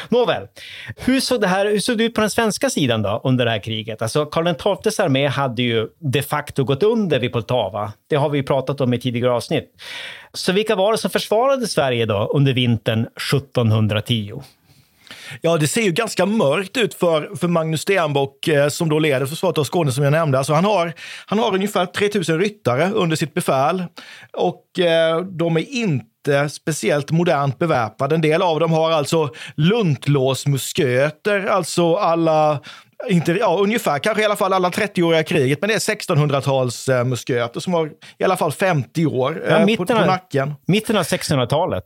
Nåväl, 0.08 0.46
hur 0.96 1.20
såg, 1.20 1.40
det 1.40 1.46
här, 1.46 1.66
hur 1.66 1.80
såg 1.80 1.98
det 1.98 2.04
ut 2.04 2.14
på 2.14 2.20
den 2.20 2.30
svenska 2.30 2.70
sidan 2.70 3.02
då 3.02 3.20
under 3.24 3.44
det 3.44 3.50
här 3.50 3.58
kriget? 3.58 4.02
Alltså 4.02 4.26
Karl 4.26 4.78
XIIs 4.82 5.00
armé 5.00 5.26
hade 5.26 5.62
ju 5.62 5.88
de 5.98 6.22
facto 6.22 6.64
gått 6.64 6.82
under 6.82 7.18
vid 7.18 7.32
Poltava. 7.32 7.92
Det 8.06 8.16
har 8.16 8.28
vi 8.28 8.42
pratat 8.42 8.80
om 8.80 8.94
i 8.94 8.98
tidigare 8.98 9.32
avsnitt. 9.32 9.70
Så 10.32 10.52
vilka 10.52 10.76
var 10.76 10.92
det 10.92 10.98
som 10.98 11.10
försvarade 11.10 11.66
Sverige 11.66 12.06
då 12.06 12.30
under 12.34 12.52
vintern 12.52 13.00
1710? 13.00 14.42
Ja, 15.40 15.56
det 15.56 15.66
ser 15.66 15.82
ju 15.82 15.92
ganska 15.92 16.26
mörkt 16.26 16.76
ut 16.76 16.94
för, 16.94 17.30
för 17.36 17.48
Magnus 17.48 17.80
Stenbock 17.80 18.48
eh, 18.48 18.68
som 18.68 18.88
då 18.88 18.98
leder 18.98 19.26
försvaret 19.26 19.58
av 19.58 19.64
Skåne 19.64 19.92
som 19.92 20.04
jag 20.04 20.10
nämnde. 20.10 20.38
Alltså, 20.38 20.52
han, 20.52 20.64
har, 20.64 20.92
han 21.26 21.38
har 21.38 21.54
ungefär 21.54 21.86
3000 21.86 22.38
ryttare 22.40 22.90
under 22.94 23.16
sitt 23.16 23.34
befäl 23.34 23.84
och 24.32 24.78
eh, 24.78 25.20
de 25.20 25.56
är 25.56 25.70
inte 25.74 26.48
speciellt 26.50 27.10
modernt 27.10 27.58
beväpnade. 27.58 28.14
En 28.14 28.20
del 28.20 28.42
av 28.42 28.60
dem 28.60 28.72
har 28.72 28.90
alltså 28.90 29.30
luntlåsmusköter, 30.36 31.46
alltså 31.46 31.94
alla 31.94 32.60
inte, 33.08 33.32
ja, 33.32 33.56
ungefär, 33.60 33.98
kanske 33.98 34.22
i 34.22 34.24
alla 34.24 34.36
fall 34.36 34.52
alla 34.52 34.68
30-åriga 34.70 35.22
kriget, 35.22 35.60
men 35.60 35.68
det 35.68 35.74
är 35.74 35.78
1600-tals 35.78 36.88
eh, 36.88 37.04
musköter 37.04 37.60
som 37.60 37.74
har 37.74 37.90
i 38.18 38.24
alla 38.24 38.36
fall 38.36 38.52
50 38.52 39.06
år 39.06 39.42
eh, 39.46 39.52
Ja, 39.52 39.58
på, 39.60 39.66
mitten 39.66 39.86
på 39.86 39.94
av- 39.94 40.06
nacken. 40.06 40.54
Mitten 40.66 40.96
av 40.96 41.02
1600-talet. 41.02 41.84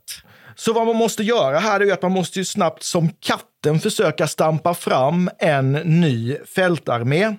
Så 0.55 0.73
vad 0.73 0.87
man 0.87 0.95
måste 0.95 1.23
göra 1.23 1.59
här 1.59 1.79
är 1.79 1.93
att 1.93 2.01
man 2.01 2.11
måste 2.11 2.39
ju 2.39 2.45
snabbt 2.45 2.83
som 2.83 3.09
katten 3.09 3.79
försöka 3.79 4.27
stampa 4.27 4.73
fram 4.73 5.29
en 5.39 5.71
ny 5.71 6.37
fältarmé. 6.55 7.35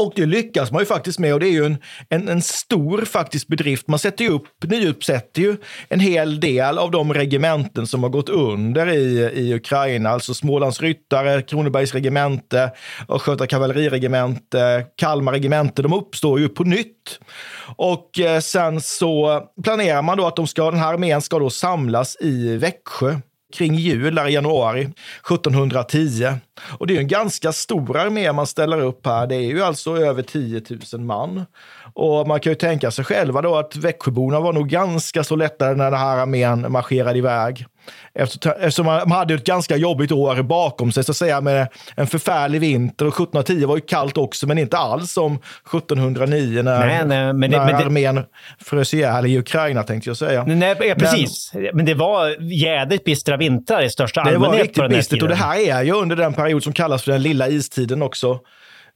Och 0.00 0.12
det 0.16 0.26
lyckas 0.26 0.72
man 0.72 0.82
ju 0.82 0.86
faktiskt 0.86 1.18
med 1.18 1.34
och 1.34 1.40
det 1.40 1.46
är 1.46 1.52
ju 1.52 1.64
en, 1.64 1.78
en, 2.08 2.28
en 2.28 2.42
stor 2.42 3.04
faktiskt 3.04 3.48
bedrift. 3.48 3.88
Man 3.88 3.98
sätter 3.98 4.24
ju 4.24 4.30
upp, 4.30 4.44
nyuppsätter 4.64 5.42
ju 5.42 5.56
en 5.88 6.00
hel 6.00 6.40
del 6.40 6.78
av 6.78 6.90
de 6.90 7.14
regementen 7.14 7.86
som 7.86 8.02
har 8.02 8.10
gått 8.10 8.28
under 8.28 8.88
i, 8.88 9.30
i 9.34 9.54
Ukraina. 9.54 10.10
Alltså 10.10 10.34
Smålands 10.34 10.80
ryttare, 10.80 11.42
Kronobergs 11.42 11.94
regemente, 11.94 12.70
Östgöta 13.08 13.46
kavalleriregemente, 13.46 14.86
Kalmar 14.96 15.32
regemente. 15.32 15.82
De 15.82 15.92
uppstår 15.92 16.40
ju 16.40 16.48
på 16.48 16.64
nytt. 16.64 17.20
Och 17.76 18.20
eh, 18.20 18.40
sen 18.40 18.80
så 18.80 19.42
planerar 19.64 20.02
man 20.02 20.18
då 20.18 20.26
att 20.26 20.36
de 20.36 20.46
ska, 20.46 20.70
den 20.70 20.80
här 20.80 20.92
armén 20.94 21.22
ska 21.22 21.38
då 21.38 21.50
samlas 21.50 22.16
i 22.20 22.56
Växjö 22.56 23.16
kring 23.52 23.74
jul, 23.74 24.18
i 24.28 24.32
januari 24.32 24.80
1710. 24.80 26.34
Och 26.78 26.86
det 26.86 26.96
är 26.96 27.00
en 27.00 27.08
ganska 27.08 27.52
stor 27.52 27.96
armé 27.96 28.32
man 28.32 28.46
ställer 28.46 28.80
upp 28.80 29.06
här. 29.06 29.26
Det 29.26 29.34
är 29.34 29.40
ju 29.40 29.62
alltså 29.62 29.96
över 29.96 30.22
10 30.22 30.62
000 30.92 31.00
man. 31.00 31.46
Och 31.94 32.28
man 32.28 32.40
kan 32.40 32.50
ju 32.50 32.56
tänka 32.56 32.90
sig 32.90 33.04
själva 33.04 33.42
då 33.42 33.56
att 33.56 33.76
Växjöborna 33.76 34.40
var 34.40 34.52
nog 34.52 34.68
ganska 34.68 35.24
så 35.24 35.36
lättare 35.36 35.74
när 35.74 35.90
den 35.90 36.00
här 36.00 36.18
armén 36.18 36.72
marscherade 36.72 37.18
iväg. 37.18 37.66
Efter- 38.14 38.50
Eftersom 38.50 38.86
man 38.86 39.10
hade 39.10 39.34
ett 39.34 39.44
ganska 39.44 39.76
jobbigt 39.76 40.12
år 40.12 40.42
bakom 40.42 40.92
sig, 40.92 41.04
så 41.04 41.10
att 41.12 41.16
säga, 41.16 41.40
med 41.40 41.68
en 41.96 42.06
förfärlig 42.06 42.60
vinter. 42.60 43.06
Och 43.06 43.12
1710 43.14 43.66
var 43.66 43.76
ju 43.76 43.80
kallt 43.82 44.16
också, 44.18 44.46
men 44.46 44.58
inte 44.58 44.76
alls 44.78 45.12
som 45.12 45.38
1709 45.70 46.62
när, 46.62 46.86
Nej, 46.86 47.04
nej, 47.06 47.32
men 47.32 47.50
det- 47.50 47.58
när 47.58 47.64
men 47.66 47.74
det- 47.74 47.84
armén 47.86 48.24
frös 48.64 48.94
ihjäl 48.94 49.26
i 49.26 49.38
Ukraina, 49.38 49.82
tänkte 49.82 50.10
jag 50.10 50.16
säga. 50.16 50.44
Nej, 50.44 50.94
precis. 50.94 51.52
Men, 51.74 51.84
det 51.84 51.94
var 51.94 52.42
jädrigt 52.52 53.04
bistra 53.04 53.36
vintrar 53.36 53.82
i 53.82 53.90
största 53.90 54.24
Det 54.24 54.30
var 54.38 54.46
allmänhet 54.46 54.66
riktigt 54.66 54.88
bistert 54.88 55.22
och 55.22 55.28
det 55.28 55.34
här 55.34 55.58
är 55.68 55.82
ju 55.82 55.92
under 55.92 56.16
den 56.16 56.32
period 56.32 56.62
som 56.62 56.72
kallas 56.72 57.02
för 57.02 57.12
den 57.12 57.22
lilla 57.22 57.48
istiden 57.48 58.02
också. 58.02 58.38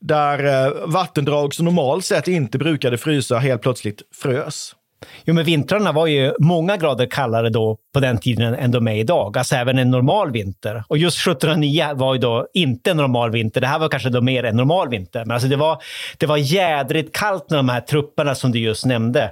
Där 0.00 0.66
eh, 0.66 0.72
vattendrag 0.87 1.54
som 1.54 1.64
normalt 1.64 2.04
sett 2.04 2.28
inte 2.28 2.59
brukade 2.59 2.98
frysa 2.98 3.38
helt 3.38 3.62
plötsligt 3.62 4.02
frös. 4.22 4.72
Jo, 5.24 5.34
men 5.34 5.44
vintrarna 5.44 5.92
var 5.92 6.06
ju 6.06 6.32
många 6.38 6.76
grader 6.76 7.06
kallare 7.06 7.50
då 7.50 7.76
på 7.94 8.00
den 8.00 8.18
tiden 8.18 8.54
än 8.54 8.70
de 8.70 8.88
är 8.88 8.94
idag. 8.94 9.38
Alltså 9.38 9.56
även 9.56 9.78
en 9.78 9.90
normal 9.90 10.30
vinter. 10.30 10.84
Och 10.88 10.98
just 10.98 11.26
1709 11.26 11.94
var 11.94 12.14
ju 12.14 12.20
då 12.20 12.46
inte 12.54 12.90
en 12.90 12.96
normal 12.96 13.30
vinter. 13.30 13.60
Det 13.60 13.66
här 13.66 13.78
var 13.78 13.88
kanske 13.88 14.08
då 14.08 14.20
mer 14.20 14.44
en 14.44 14.56
normal 14.56 14.88
vinter. 14.88 15.24
Men 15.24 15.30
alltså 15.30 15.48
det 15.48 15.56
var, 15.56 15.78
det 16.18 16.26
var 16.26 16.36
jädrigt 16.36 17.16
kallt 17.16 17.50
när 17.50 17.56
de 17.56 17.68
här 17.68 17.80
trupperna 17.80 18.34
som 18.34 18.52
du 18.52 18.58
just 18.58 18.86
nämnde. 18.86 19.30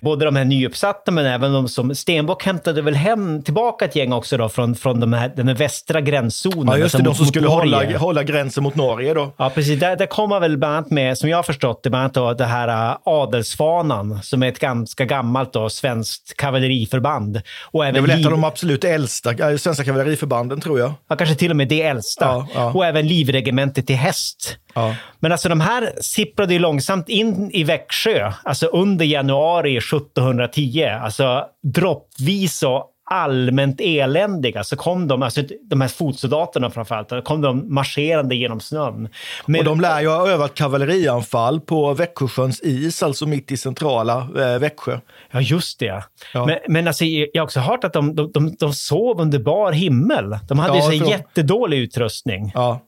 Både 0.00 0.24
de 0.24 0.36
här 0.36 0.44
nyuppsatta 0.44 1.10
men 1.10 1.26
även 1.26 1.52
de 1.52 1.68
som... 1.68 1.94
Stenbock 1.94 2.44
hämtade 2.44 2.82
väl 2.82 2.94
hem 2.94 3.42
tillbaka 3.42 3.84
ett 3.84 3.96
gäng 3.96 4.12
också 4.12 4.36
då 4.36 4.48
från, 4.48 4.74
från 4.74 5.00
de 5.00 5.12
här, 5.12 5.32
den 5.36 5.48
här 5.48 5.54
västra 5.54 6.00
gränszonen. 6.00 6.66
Ja, 6.66 6.78
just 6.78 6.92
det, 6.92 6.98
alltså 6.98 6.98
de 6.98 7.14
som 7.14 7.26
skulle 7.26 7.48
hålla, 7.48 7.98
hålla 7.98 8.22
gränsen 8.22 8.62
mot 8.62 8.74
Norge 8.74 9.14
då. 9.14 9.32
Ja, 9.36 9.50
precis. 9.50 9.80
Där, 9.80 9.96
där 9.96 10.06
kommer 10.06 10.40
väl 10.40 10.58
bland 10.58 10.74
annat 10.74 10.90
med, 10.90 11.18
som 11.18 11.28
jag 11.28 11.38
har 11.38 11.42
förstått 11.42 11.82
det, 11.82 11.90
bland 11.90 12.02
annat 12.02 12.14
då 12.14 12.32
det 12.32 12.44
här 12.44 12.90
äh, 12.90 12.96
adelsfanan 13.04 14.22
som 14.22 14.42
är 14.42 14.48
ett 14.48 14.58
ganska 14.58 15.04
gammalt 15.12 15.52
då, 15.52 15.70
svenskt 15.70 16.36
kavalleriförband. 16.36 17.42
Och 17.72 17.82
Det 17.82 17.86
är 17.86 17.90
även 17.90 18.06
väl 18.06 18.20
ett 18.20 18.26
av 18.26 18.32
de 18.32 18.44
absolut 18.44 18.84
äldsta 18.84 19.50
eh, 19.50 19.56
svenska 19.56 19.84
kavalleriförbanden, 19.84 20.60
tror 20.60 20.78
jag. 20.78 20.92
ja, 21.08 21.16
kanske 21.16 21.36
till 21.36 21.50
och 21.50 21.56
med 21.56 21.68
det 21.68 21.82
äldsta. 21.82 22.24
Ja, 22.24 22.48
ja. 22.54 22.72
Och 22.72 22.86
även 22.86 23.08
livregementet 23.08 23.86
till 23.86 23.96
häst. 23.96 24.56
Ja. 24.74 24.94
Men 25.20 25.32
alltså 25.32 25.48
de 25.48 25.60
här 25.60 25.92
sipprade 26.00 26.52
ju 26.52 26.58
långsamt 26.58 27.08
in 27.08 27.50
i 27.50 27.64
Växjö, 27.64 28.32
alltså 28.42 28.66
under 28.66 29.04
januari 29.04 29.76
1710. 29.76 30.84
Alltså 31.02 31.44
droppvis 31.62 32.62
och 32.62 32.91
allmänt 33.10 33.80
eländiga 33.80 34.64
så 34.64 34.76
kom 34.76 35.08
de, 35.08 35.22
alltså 35.22 35.42
de 35.70 35.80
här 35.80 35.88
fotsoldaterna 35.88 36.70
framförallt, 36.70 37.24
kom 37.24 37.40
de 37.40 37.74
marscherande 37.74 38.34
genom 38.34 38.60
snön. 38.60 39.08
Men- 39.46 39.58
Och 39.60 39.64
de 39.64 39.80
lär 39.80 40.00
ju 40.00 40.08
ha 40.08 40.28
övat 40.28 40.54
kavallerianfall 40.54 41.60
på 41.60 41.94
Växjösjöns 41.94 42.60
is, 42.60 43.02
alltså 43.02 43.26
mitt 43.26 43.50
i 43.52 43.56
centrala 43.56 44.18
eh, 44.18 44.58
Växjö. 44.58 44.98
Ja, 45.30 45.40
just 45.40 45.78
det. 45.80 46.04
Ja. 46.34 46.46
Men, 46.46 46.58
men 46.68 46.86
alltså, 46.88 47.04
jag 47.04 47.28
har 47.34 47.44
också 47.44 47.60
hört 47.60 47.84
att 47.84 47.92
de, 47.92 48.14
de, 48.14 48.32
de, 48.32 48.56
de 48.58 48.72
sov 48.72 49.20
under 49.20 49.38
bar 49.38 49.72
himmel. 49.72 50.38
De 50.48 50.58
hade 50.58 50.78
Ja, 50.78 50.92
ju 50.92 50.98
så 51.00 51.10
jättedålig 51.10 51.78
utrustning. 51.78 52.52
Ja. 52.54 52.80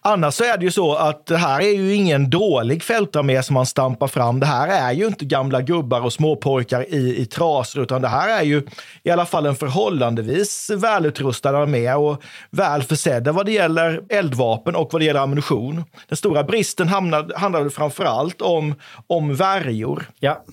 Annars 0.00 0.34
så 0.34 0.44
är 0.44 0.58
det 0.58 0.64
ju 0.64 0.70
så 0.70 0.94
att 0.94 1.26
det 1.26 1.36
här 1.36 1.60
är 1.60 1.72
ju 1.72 1.94
ingen 1.94 2.30
dålig 2.30 2.82
fältarmé 2.82 3.42
som 3.42 3.54
man 3.54 3.66
stampar 3.66 4.06
fram. 4.06 4.40
Det 4.40 4.46
här 4.46 4.68
är 4.68 4.92
ju 4.92 5.06
inte 5.06 5.24
gamla 5.24 5.60
gubbar 5.62 6.00
och 6.00 6.12
småpojkar 6.12 6.94
i, 6.94 7.16
i 7.22 7.26
trasor, 7.26 7.82
utan 7.82 8.02
det 8.02 8.08
här 8.08 8.40
är 8.40 8.42
ju 8.42 8.66
i 9.02 9.10
alla 9.10 9.26
fall 9.26 9.46
en 9.46 9.56
förhållandevis 9.56 10.70
välutrustad 10.70 11.58
armé 11.58 11.94
och 11.94 12.22
väl 12.50 12.82
försedda 12.82 13.32
vad 13.32 13.46
det 13.46 13.52
gäller 13.52 14.02
eldvapen 14.08 14.76
och 14.76 14.88
vad 14.92 15.00
det 15.02 15.04
gäller 15.04 15.20
ammunition. 15.20 15.84
Den 16.08 16.16
stora 16.16 16.44
bristen 16.44 16.88
hamnade, 16.88 17.38
handlade 17.38 17.70
framför 17.70 18.04
allt 18.04 18.42
om, 18.42 18.74
om 19.06 19.34
värjor 19.34 20.10
Ja 20.20 20.44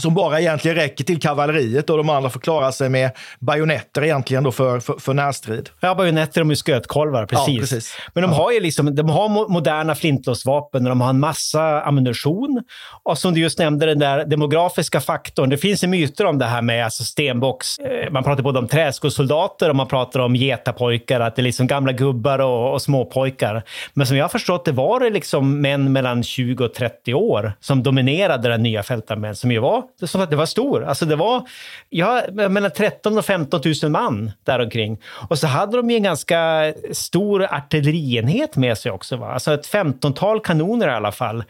som 0.00 0.14
bara 0.14 0.40
egentligen 0.40 0.76
räcker 0.76 1.04
till 1.04 1.20
kavalleriet 1.20 1.90
och 1.90 1.96
de 1.96 2.08
andra 2.08 2.30
får 2.30 2.40
klara 2.40 2.72
sig 2.72 2.88
med 2.88 3.10
bajonetter 3.40 4.04
egentligen 4.04 4.44
då 4.44 4.52
för, 4.52 4.80
för, 4.80 4.98
för 4.98 5.14
närstrid. 5.14 5.70
Ja, 5.80 5.94
bajonetter 5.94 6.40
och 6.40 6.46
muskötkolvar, 6.46 7.26
precis. 7.26 7.54
Ja, 7.54 7.60
precis. 7.60 7.96
Men 8.14 8.22
de 8.22 8.32
har 8.32 8.52
ju 8.52 8.60
liksom, 8.60 8.94
de 8.94 9.08
har 9.08 9.28
mo- 9.28 9.48
moderna 9.48 9.94
flintlåsvapen 9.94 10.82
och 10.82 10.88
de 10.88 11.00
har 11.00 11.10
en 11.10 11.20
massa 11.20 11.82
ammunition. 11.82 12.62
Och 13.02 13.18
som 13.18 13.34
du 13.34 13.40
just 13.40 13.58
nämnde, 13.58 13.86
den 13.86 13.98
där 13.98 14.24
demografiska 14.24 15.00
faktorn. 15.00 15.50
Det 15.50 15.58
finns 15.58 15.84
ju 15.84 15.88
myter 15.88 16.24
om 16.26 16.38
det 16.38 16.44
här 16.44 16.62
med 16.62 16.84
alltså 16.84 17.04
stenbocks... 17.04 17.78
Eh, 17.78 18.10
man 18.10 18.24
pratar 18.24 18.42
både 18.42 18.58
om 18.58 18.68
träskosoldater 18.68 19.70
och 19.70 19.76
man 19.76 19.88
pratar 19.88 20.20
om 20.20 20.36
getapojkar, 20.36 21.20
att 21.20 21.36
det 21.36 21.42
är 21.42 21.44
liksom 21.44 21.66
gamla 21.66 21.92
gubbar 21.92 22.38
och, 22.38 22.72
och 22.72 22.82
småpojkar. 22.82 23.62
Men 23.92 24.06
som 24.06 24.16
jag 24.16 24.24
har 24.24 24.28
förstått 24.28 24.64
det 24.64 24.72
var 24.72 25.00
det 25.00 25.10
liksom 25.10 25.60
män 25.60 25.92
mellan 25.92 26.22
20 26.22 26.64
och 26.64 26.74
30 26.74 27.14
år 27.14 27.52
som 27.60 27.82
dominerade 27.82 28.48
den 28.48 28.62
nya 28.62 28.82
fältarmén, 28.82 29.36
som 29.36 29.50
ju 29.50 29.58
var, 29.58 29.83
det, 30.00 30.06
som 30.06 30.20
sagt, 30.20 30.30
det 30.30 30.36
var 30.36 30.46
stor. 30.46 30.84
Alltså 30.84 31.06
det 31.06 31.16
var, 31.16 31.48
ja, 31.90 32.22
mellan 32.32 32.70
13 32.70 33.18
och 33.18 33.24
15 33.24 33.60
000 33.82 33.90
man 33.90 34.32
däromkring. 34.44 34.98
Och 35.28 35.38
så 35.38 35.46
hade 35.46 35.76
de 35.76 35.90
ju 35.90 35.96
en 35.96 36.02
ganska 36.02 36.72
stor 36.92 37.42
artillerienhet 37.42 38.56
med 38.56 38.78
sig 38.78 38.92
också. 38.92 39.16
Va? 39.16 39.32
Alltså 39.32 39.54
ett 39.54 39.66
15-tal 39.66 40.40
kanoner 40.40 40.88
i 40.88 40.90
alla 40.90 41.12
fall. 41.12 41.44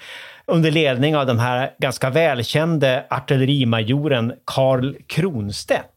Under 0.46 0.70
ledning 0.70 1.16
av 1.16 1.26
den 1.26 1.38
här 1.38 1.70
ganska 1.78 2.10
välkände 2.10 3.04
artillerimajoren 3.10 4.32
Karl 4.44 4.94
Kronstedt. 5.06 5.93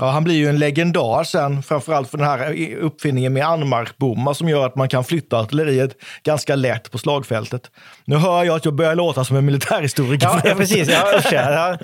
Ja, 0.00 0.10
han 0.10 0.24
blir 0.24 0.34
ju 0.34 0.48
en 0.48 0.58
legendar 0.58 1.24
sen, 1.24 1.62
framförallt 1.62 2.10
för 2.10 2.18
den 2.18 2.26
här 2.26 2.74
uppfinningen 2.74 3.32
med 3.32 3.46
anmarkbommar 3.46 4.34
som 4.34 4.48
gör 4.48 4.66
att 4.66 4.76
man 4.76 4.88
kan 4.88 5.04
flytta 5.04 5.38
artilleriet 5.38 5.96
ganska 6.24 6.54
lätt 6.54 6.90
på 6.90 6.98
slagfältet. 6.98 7.70
Nu 8.04 8.16
hör 8.16 8.44
jag 8.44 8.56
att 8.56 8.64
jag 8.64 8.74
börjar 8.74 8.94
låta 8.94 9.24
som 9.24 9.36
en 9.36 9.44
militärhistoriker. 9.44 10.26
Ja, 10.26 10.40
ja 10.44 10.54
precis. 10.56 10.88
Ja, 10.88 11.18
usch, 11.18 11.32
ja. 11.32 11.50
Ja. 11.50 11.78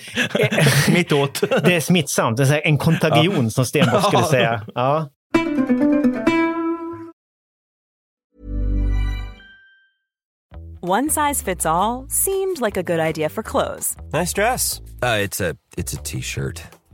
Mittåt. 0.93 1.41
Det 1.65 1.75
är 1.75 1.81
smittsamt. 1.81 2.37
Det 2.37 2.45
är 2.45 2.67
en 2.67 2.79
kontagion 2.79 3.51
som 3.51 3.65
Stenbock 3.65 4.05
skulle 4.05 4.25
säga. 4.25 4.63
Ja. 4.75 5.09
One 10.81 11.11
size 11.11 11.45
fits 11.45 11.67
all 11.67 12.07
seemed 12.09 12.61
like 12.61 12.77
a 12.77 12.83
good 12.83 13.01
idea 13.01 13.29
for 13.29 13.43
clothes 13.43 13.97
Nice 14.13 14.33
dress. 14.33 14.81
Uh, 15.03 15.19
it's 15.19 15.41
a 15.41 15.57
it's 15.77 15.93
a 15.93 16.01
t-shirt. 16.05 16.78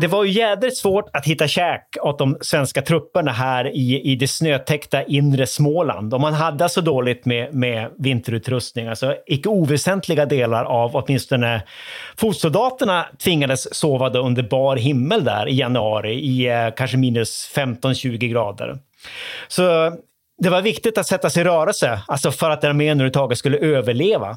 Det 0.00 0.06
var 0.06 0.24
ju 0.24 0.30
jädrigt 0.30 0.76
svårt 0.76 1.08
att 1.12 1.26
hitta 1.26 1.48
käk 1.48 1.96
åt 2.02 2.18
de 2.18 2.38
svenska 2.40 2.82
trupperna 2.82 3.32
här 3.32 3.66
i, 3.66 4.00
i 4.00 4.16
det 4.16 4.28
snötäckta 4.28 5.02
inre 5.02 5.46
Småland. 5.46 6.14
Och 6.14 6.20
man 6.20 6.34
hade 6.34 6.68
så 6.68 6.80
dåligt 6.80 7.24
med, 7.24 7.54
med 7.54 7.90
vinterutrustning. 7.98 8.88
Alltså 8.88 9.16
icke 9.26 9.48
oväsentliga 9.48 10.26
delar 10.26 10.64
av 10.64 10.96
åtminstone 10.96 11.62
fotsoldaterna 12.16 13.06
tvingades 13.24 13.74
sova 13.74 14.18
under 14.18 14.42
bar 14.42 14.76
himmel 14.76 15.24
där 15.24 15.48
i 15.48 15.54
januari 15.54 16.12
i 16.12 16.48
eh, 16.48 16.68
kanske 16.76 16.96
minus 16.96 17.52
15-20 17.54 18.16
grader. 18.16 18.78
Så 19.48 19.92
det 20.38 20.50
var 20.50 20.62
viktigt 20.62 20.98
att 20.98 21.06
sätta 21.06 21.30
sig 21.30 21.40
i 21.40 21.44
rörelse, 21.44 22.00
alltså 22.06 22.30
för 22.30 22.50
att 22.50 22.64
armén 22.64 22.90
överhuvudtaget 22.90 23.38
skulle 23.38 23.58
överleva. 23.58 24.36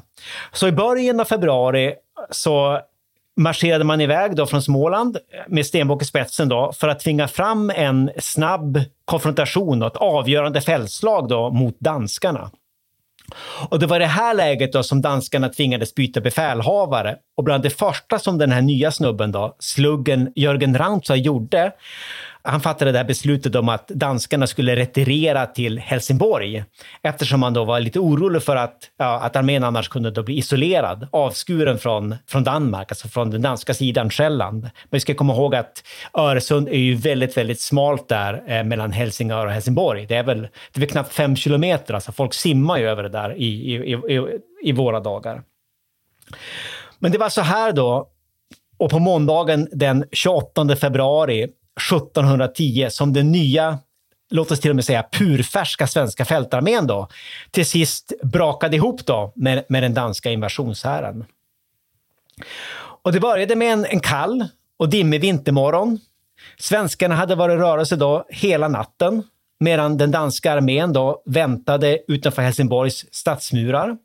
Så 0.52 0.68
i 0.68 0.72
början 0.72 1.20
av 1.20 1.24
februari 1.24 1.94
så 2.30 2.80
marscherade 3.36 3.84
man 3.84 4.00
iväg 4.00 4.36
då 4.36 4.46
från 4.46 4.62
Småland 4.62 5.18
med 5.48 5.66
Stenbock 5.66 6.02
i 6.02 6.04
spetsen 6.04 6.48
då, 6.48 6.72
för 6.72 6.88
att 6.88 7.00
tvinga 7.00 7.28
fram 7.28 7.70
en 7.70 8.10
snabb 8.18 8.80
konfrontation 9.04 9.82
och 9.82 9.88
ett 9.88 9.96
avgörande 9.96 10.60
fältslag 10.60 11.28
då 11.28 11.50
mot 11.50 11.80
danskarna. 11.80 12.50
Och 13.68 13.78
det 13.78 13.86
var 13.86 13.96
i 13.96 13.98
det 13.98 14.06
här 14.06 14.34
läget 14.34 14.72
då 14.72 14.82
som 14.82 15.02
danskarna 15.02 15.48
tvingades 15.48 15.94
byta 15.94 16.20
befälhavare. 16.20 17.16
Och 17.36 17.44
bland 17.44 17.62
det 17.62 17.70
första 17.70 18.18
som 18.18 18.38
den 18.38 18.52
här 18.52 18.62
nya 18.62 18.90
snubben 18.90 19.32
då, 19.32 19.56
sluggen 19.58 20.32
Jörgen 20.36 20.78
Rauntza 20.78 21.16
gjorde, 21.16 21.72
han 22.46 22.60
fattade 22.60 22.92
det 22.92 22.98
här 22.98 23.04
beslutet 23.04 23.54
om 23.54 23.68
att 23.68 23.88
danskarna 23.88 24.46
skulle 24.46 24.76
retirera 24.76 25.46
till 25.46 25.78
Helsingborg 25.78 26.64
eftersom 27.02 27.40
man 27.40 27.54
då 27.54 27.64
var 27.64 27.80
lite 27.80 27.98
orolig 27.98 28.42
för 28.42 28.56
att, 28.56 28.90
ja, 28.96 29.20
att 29.20 29.36
armén 29.36 29.64
annars 29.64 29.88
kunde 29.88 30.10
då 30.10 30.22
bli 30.22 30.38
isolerad, 30.38 31.08
avskuren 31.12 31.78
från, 31.78 32.14
från 32.26 32.44
Danmark, 32.44 32.90
alltså 32.90 33.08
från 33.08 33.30
den 33.30 33.42
danska 33.42 33.74
sidan, 33.74 34.10
Själland. 34.10 34.62
Men 34.62 34.70
vi 34.90 35.00
ska 35.00 35.14
komma 35.14 35.32
ihåg 35.34 35.54
att 35.54 35.84
Öresund 36.18 36.68
är 36.68 36.78
ju 36.78 36.94
väldigt, 36.94 37.36
väldigt 37.36 37.60
smalt 37.60 38.08
där 38.08 38.42
eh, 38.46 38.64
mellan 38.64 38.92
Helsingör 38.92 39.46
och 39.46 39.52
Helsingborg. 39.52 40.06
Det 40.06 40.16
är 40.16 40.24
väl, 40.24 40.40
det 40.40 40.48
är 40.74 40.80
väl 40.80 40.90
knappt 40.90 41.12
fem 41.12 41.36
kilometer, 41.36 41.94
alltså 41.94 42.12
folk 42.12 42.34
simmar 42.34 42.78
ju 42.78 42.88
över 42.88 43.02
det 43.02 43.08
där 43.08 43.34
i, 43.34 43.74
i, 43.74 43.92
i, 43.92 44.38
i 44.62 44.72
våra 44.72 45.00
dagar. 45.00 45.42
Men 46.98 47.12
det 47.12 47.18
var 47.18 47.28
så 47.28 47.40
här 47.40 47.72
då, 47.72 48.08
och 48.78 48.90
på 48.90 48.98
måndagen 48.98 49.68
den 49.72 50.04
28 50.12 50.76
februari 50.76 51.48
1710 51.76 52.88
som 52.90 53.12
den 53.12 53.32
nya, 53.32 53.78
låt 54.30 54.50
oss 54.50 54.60
till 54.60 54.70
och 54.70 54.76
med 54.76 54.84
säga 54.84 55.04
purfärska 55.12 55.86
svenska 55.86 56.24
fältarmén 56.24 56.86
då, 56.86 57.08
till 57.50 57.66
sist 57.66 58.12
brakade 58.22 58.76
ihop 58.76 59.06
då 59.06 59.32
med, 59.36 59.64
med 59.68 59.82
den 59.82 59.94
danska 59.94 60.30
invasionshären. 60.30 61.24
Och 62.76 63.12
det 63.12 63.20
började 63.20 63.56
med 63.56 63.72
en, 63.72 63.84
en 63.84 64.00
kall 64.00 64.46
och 64.76 64.88
dimmig 64.88 65.20
vintermorgon. 65.20 65.98
Svenskarna 66.58 67.14
hade 67.14 67.34
varit 67.34 67.54
i 67.54 67.56
rörelse 67.56 67.96
då 67.96 68.26
hela 68.28 68.68
natten 68.68 69.22
medan 69.60 69.98
den 69.98 70.10
danska 70.10 70.52
armén 70.52 70.92
då 70.92 71.22
väntade 71.26 71.98
utanför 72.08 72.42
Helsingborgs 72.42 73.06
stadsmurar. 73.14 73.96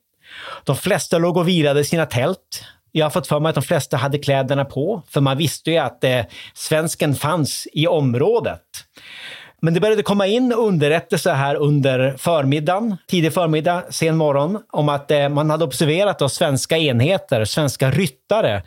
De 0.64 0.76
flesta 0.76 1.18
låg 1.18 1.38
och 1.38 1.48
vilade 1.48 1.80
i 1.80 1.86
sina 1.86 2.06
tält. 2.06 2.64
Jag 2.92 3.06
har 3.06 3.10
fått 3.10 3.28
för 3.28 3.40
mig 3.40 3.50
att 3.50 3.56
de 3.56 3.64
flesta 3.64 3.98
hade 3.98 4.18
kläderna 4.18 4.66
på, 4.66 5.02
för 5.10 5.22
man 5.22 5.38
visste 5.38 5.72
ju 5.72 5.78
att 5.78 6.04
eh, 6.04 6.22
svensken 6.54 7.16
fanns 7.16 7.68
i 7.74 7.88
området. 7.88 8.62
Men 9.62 9.74
det 9.74 9.80
började 9.80 10.04
komma 10.04 10.28
in 10.28 10.54
underrättelser 10.54 11.34
här 11.34 11.56
under 11.56 12.16
förmiddagen, 12.18 12.98
tidig 13.08 13.34
förmiddag, 13.34 13.84
sen 13.90 14.18
morgon, 14.18 14.60
om 14.72 14.90
att 14.90 15.12
eh, 15.12 15.30
man 15.30 15.50
hade 15.50 15.66
observerat 15.66 16.20
då 16.20 16.30
svenska 16.30 16.78
enheter, 16.78 17.46
svenska 17.46 17.92
ryttare 17.92 18.64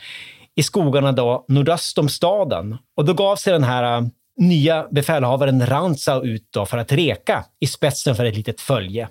i 0.55 0.63
skogarna 0.63 1.13
då 1.13 1.45
nordöst 1.49 1.99
om 1.99 2.09
staden. 2.09 2.77
Och 2.97 3.05
då 3.05 3.15
gav 3.15 3.37
sig 3.37 3.53
den 3.53 3.65
här 3.65 3.97
eh, 3.99 4.07
nya 4.37 4.87
befälhavaren 4.91 5.67
Rantzau 5.67 6.23
ut 6.25 6.49
då 6.51 6.67
för 6.67 6.79
att 6.79 6.93
reka 6.93 7.45
i 7.61 7.67
spetsen 7.67 8.17
för 8.17 8.25
ett 8.25 8.37
litet 8.37 8.61
följe. 8.61 9.09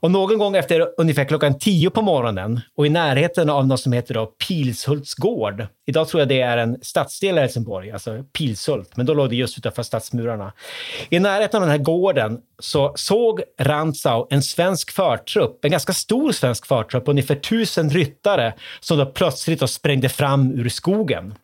Och 0.00 0.10
någon 0.10 0.38
gång 0.38 0.56
efter 0.56 0.88
ungefär 0.96 1.24
klockan 1.24 1.58
tio 1.58 1.90
på 1.90 2.02
morgonen 2.02 2.60
och 2.76 2.86
i 2.86 2.88
närheten 2.88 3.50
av 3.50 3.66
något 3.66 3.80
som 3.80 3.92
heter 3.92 4.14
då 4.14 4.26
Pilshults 4.26 5.14
gård. 5.14 5.66
Idag 5.86 6.08
tror 6.08 6.20
jag 6.20 6.28
det 6.28 6.40
är 6.40 6.56
en 6.56 6.78
stadsdel 6.82 7.38
i 7.38 7.40
Helsingborg, 7.40 7.90
alltså 7.90 8.24
Pilshult, 8.38 8.96
men 8.96 9.06
då 9.06 9.14
låg 9.14 9.30
det 9.30 9.36
just 9.36 9.58
utanför 9.58 9.82
stadsmurarna. 9.82 10.52
I 11.08 11.18
närheten 11.18 11.62
av 11.62 11.68
den 11.68 11.78
här 11.78 11.84
gården 11.84 12.38
så 12.58 12.92
såg 12.96 13.42
Rantzau 13.58 14.26
en 14.30 14.42
svensk 14.42 14.90
förtrupp, 14.90 15.64
en 15.64 15.70
ganska 15.70 15.92
stor 15.92 16.32
svensk 16.32 16.66
förtrupp, 16.66 17.08
ungefär 17.08 17.34
tusen 17.34 17.90
ryttare 17.90 18.54
som 18.80 18.98
då 18.98 19.06
plötsligt 19.06 19.60
då 19.60 19.66
sprängde 19.66 20.08
fram 20.08 20.52
ur 20.52 20.68
skogen. 20.68 21.34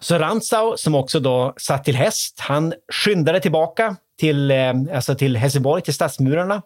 Så 0.00 0.18
Rantzau, 0.18 0.76
som 0.76 0.94
också 0.94 1.20
då 1.20 1.54
satt 1.56 1.84
till 1.84 1.96
häst, 1.96 2.40
han 2.40 2.74
skyndade 2.92 3.40
tillbaka 3.40 3.96
till, 4.18 4.50
eh, 4.50 4.72
alltså 4.94 5.14
till 5.14 5.36
Helsingborg, 5.36 5.82
till 5.82 5.94
stadsmurarna 5.94 6.62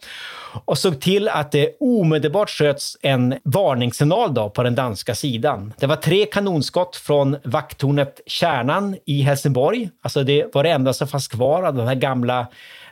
och 0.65 0.79
såg 0.79 1.01
till 1.01 1.29
att 1.29 1.53
det 1.53 1.77
omedelbart 1.81 2.51
sköts 2.51 2.97
en 3.03 3.35
varningssignal 3.45 4.35
då 4.35 4.51
på 4.51 4.63
den 4.63 4.75
danska 4.75 5.15
sidan. 5.15 5.73
Det 5.79 5.87
var 5.87 5.97
tre 5.97 6.27
kanonskott 6.27 6.97
från 6.97 7.37
vakttornet 7.45 8.21
Kärnan 8.27 8.97
i 9.05 9.23
Helsingborg. 9.23 9.91
Alltså 10.03 10.23
det 10.23 10.55
var 10.55 10.63
det 10.63 10.71
enda 10.71 10.93
som 10.93 11.09
fanns 11.09 11.29
kvar 11.29 11.63
av 11.63 11.75
den 11.75 11.89
här 11.89 11.95
gamla 11.95 12.47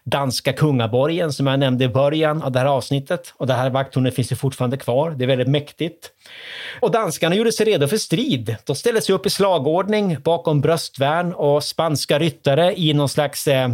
danska 0.06 0.52
kungaborgen 0.52 1.32
som 1.32 1.46
jag 1.46 1.58
nämnde 1.58 1.84
i 1.84 1.88
början 1.88 2.42
av 2.42 2.52
det 2.52 2.58
här 2.58 2.66
avsnittet. 2.66 3.34
Och 3.36 3.46
det 3.46 3.54
här 3.54 3.70
vakttornet 3.70 4.14
finns 4.14 4.32
ju 4.32 4.36
fortfarande 4.36 4.76
kvar. 4.76 5.10
Det 5.10 5.24
är 5.24 5.28
väldigt 5.28 5.48
mäktigt. 5.48 6.10
Och 6.80 6.90
danskarna 6.90 7.34
gjorde 7.34 7.52
sig 7.52 7.66
redo 7.66 7.88
för 7.88 7.96
strid. 7.96 8.56
De 8.64 8.76
ställde 8.76 9.00
sig 9.00 9.14
upp 9.14 9.26
i 9.26 9.30
slagordning 9.30 10.16
bakom 10.24 10.60
bröstvärn 10.60 11.32
och 11.32 11.64
spanska 11.64 12.18
ryttare 12.18 12.74
i 12.76 12.92
någon 12.92 13.08
slags 13.08 13.48
eh, 13.48 13.68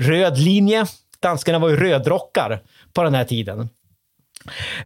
röd 0.00 0.38
linje. 0.38 0.86
Danskarna 1.20 1.58
var 1.58 1.68
ju 1.68 1.76
rödrockar 1.76 2.60
på 2.92 3.02
den 3.02 3.14
här 3.14 3.24
tiden. 3.24 3.68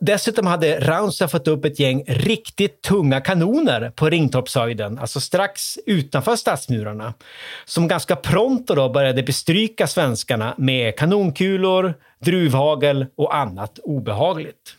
Dessutom 0.01 0.47
hade 0.47 0.81
Raunsa 0.81 1.29
fått 1.29 1.49
upp 1.49 1.65
ett 1.65 1.81
gäng 1.81 2.05
riktigt 2.07 2.83
tunga 2.83 3.21
kanoner 3.21 3.91
på 3.91 4.11
Ringtorpshöjden, 4.11 4.99
alltså 4.99 5.21
strax 5.21 5.79
utanför 5.87 6.37
stadsmurarna, 6.37 7.15
som 7.65 7.89
ganska 7.89 8.17
pronto 8.17 8.75
då 8.75 8.89
började 8.89 9.23
bestryka 9.23 9.87
svenskarna 9.87 10.55
med 10.59 10.97
kanonkulor, 10.97 11.95
druvhagel 12.21 13.07
och 13.17 13.37
annat 13.37 13.79
obehagligt. 13.83 14.75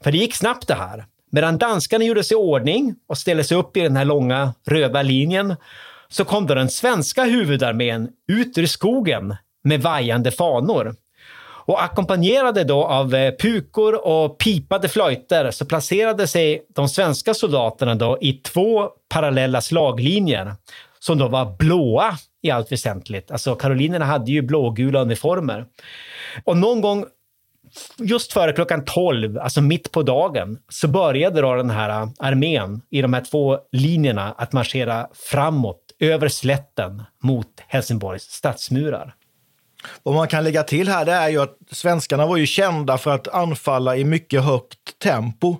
För 0.00 0.12
det 0.12 0.18
gick 0.18 0.34
snabbt 0.34 0.68
det 0.68 0.74
här. 0.74 1.04
Medan 1.30 1.58
danskarna 1.58 2.04
gjorde 2.04 2.24
sig 2.24 2.34
i 2.34 2.38
ordning 2.38 2.94
och 3.06 3.18
ställde 3.18 3.44
sig 3.44 3.56
upp 3.56 3.76
i 3.76 3.80
den 3.80 3.96
här 3.96 4.04
långa 4.04 4.54
röda 4.66 5.02
linjen 5.02 5.56
så 6.12 6.24
kom 6.24 6.46
då 6.46 6.54
den 6.54 6.68
svenska 6.68 7.24
huvudarmén 7.24 8.08
ut 8.28 8.58
ur 8.58 8.66
skogen 8.66 9.36
med 9.64 9.82
vajande 9.82 10.30
fanor. 10.30 10.94
Och 11.64 11.82
ackompanjerade 11.82 12.64
då 12.64 12.84
av 12.84 13.14
eh, 13.14 13.34
pukor 13.40 14.06
och 14.06 14.38
pipade 14.38 14.88
flöjter 14.88 15.50
så 15.50 15.64
placerade 15.64 16.26
sig 16.26 16.66
de 16.74 16.88
svenska 16.88 17.34
soldaterna 17.34 17.94
då 17.94 18.18
i 18.20 18.32
två 18.32 18.88
parallella 19.08 19.60
slaglinjer 19.60 20.54
som 20.98 21.18
då 21.18 21.28
var 21.28 21.56
blåa 21.58 22.18
i 22.42 22.50
allt 22.50 22.72
väsentligt. 22.72 23.30
Alltså 23.30 23.54
karolinerna 23.54 24.04
hade 24.04 24.32
ju 24.32 24.42
blågula 24.42 25.00
uniformer. 25.00 25.66
Och 26.44 26.56
någon 26.56 26.80
gång 26.80 27.04
just 27.98 28.32
före 28.32 28.52
klockan 28.52 28.84
12, 28.84 29.38
alltså 29.38 29.60
mitt 29.60 29.92
på 29.92 30.02
dagen, 30.02 30.58
så 30.68 30.88
började 30.88 31.40
då 31.40 31.54
den 31.54 31.70
här 31.70 32.02
eh, 32.02 32.08
armén 32.18 32.82
i 32.90 33.02
de 33.02 33.14
här 33.14 33.24
två 33.30 33.58
linjerna 33.72 34.34
att 34.38 34.52
marschera 34.52 35.08
framåt 35.30 35.81
över 36.02 36.28
slätten 36.28 37.02
mot 37.22 37.48
Helsingborgs 37.66 38.22
stadsmurar. 38.22 39.14
Vad 40.02 40.14
man 40.14 40.28
kan 40.28 40.44
lägga 40.44 40.62
till 40.62 40.88
här 40.88 41.04
det 41.04 41.12
är 41.12 41.28
ju 41.28 41.42
att 41.42 41.56
svenskarna 41.70 42.26
var 42.26 42.36
ju 42.36 42.46
kända 42.46 42.98
för 42.98 43.10
att 43.10 43.28
anfalla 43.28 43.96
i 43.96 44.04
mycket 44.04 44.42
högt 44.42 44.98
tempo. 45.02 45.56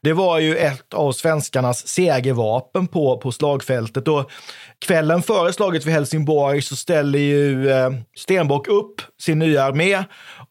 Det 0.00 0.12
var 0.12 0.38
ju 0.38 0.56
ett 0.56 0.94
av 0.94 1.12
svenskarnas 1.12 1.88
segervapen 1.88 2.86
på, 2.86 3.18
på 3.18 3.32
slagfältet. 3.32 4.08
Och 4.08 4.30
kvällen 4.78 5.22
före 5.22 5.52
slaget 5.52 5.86
vid 5.86 5.94
Helsingborg 5.94 6.62
så 6.62 6.76
ställer 6.76 7.18
ju 7.18 7.70
eh, 7.70 7.90
Stenbock 8.16 8.68
upp 8.68 9.02
sin 9.20 9.38
nya 9.38 9.64
armé 9.64 10.04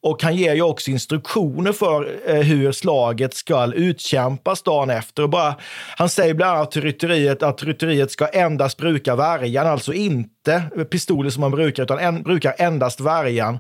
och 0.08 0.24
han 0.24 0.36
ger 0.36 0.56
ju 0.56 0.62
också 0.62 0.92
instruktioner 0.92 1.72
för 1.72 2.20
eh, 2.26 2.36
hur 2.36 2.72
slaget 2.72 3.34
ska 3.34 3.74
utkämpas 3.74 4.62
dagen 4.62 4.90
efter. 4.90 5.24
Och 5.24 5.30
bara, 5.30 5.56
han 5.98 6.10
säger 6.10 6.34
bland 6.34 6.58
annat 6.58 6.72
till 6.72 6.82
rytteriet 6.82 7.44
att 7.44 7.64
rytteriet 7.64 8.12
ska 8.12 8.28
endast 8.28 8.78
bruka 8.78 9.16
värjan, 9.16 9.68
alltså 9.68 9.94
inte 9.94 10.62
pistoler 10.92 11.30
som 11.30 11.42
man 11.42 11.52
brukar, 11.52 11.84
utan 11.84 12.00
en, 12.00 12.24
brukar 12.24 12.56
endast 12.58 13.00
värjan. 13.00 13.60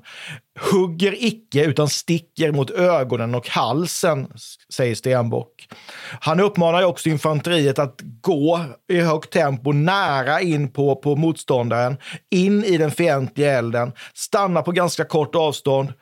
Hugger 0.71 1.15
icke, 1.17 1.65
utan 1.65 1.89
sticker 1.89 2.51
mot 2.51 2.71
ögonen 2.71 3.35
och 3.35 3.49
halsen, 3.49 4.27
säger 4.73 4.95
Stenbock. 4.95 5.67
Han 6.19 6.39
uppmanar 6.39 6.83
också 6.83 7.09
infanteriet 7.09 7.79
att 7.79 7.99
gå 8.21 8.61
i 8.89 8.99
högt 8.99 9.33
tempo 9.33 9.71
nära 9.71 10.41
in 10.41 10.71
på, 10.71 10.95
på 10.95 11.15
motståndaren, 11.15 11.97
in 12.31 12.63
i 12.63 12.77
den 12.77 12.91
fientliga 12.91 13.57
elden, 13.57 13.91
stanna 14.13 14.61
på 14.61 14.71
ganska 14.71 15.05
kort 15.05 15.35
avstånd, 15.35 15.93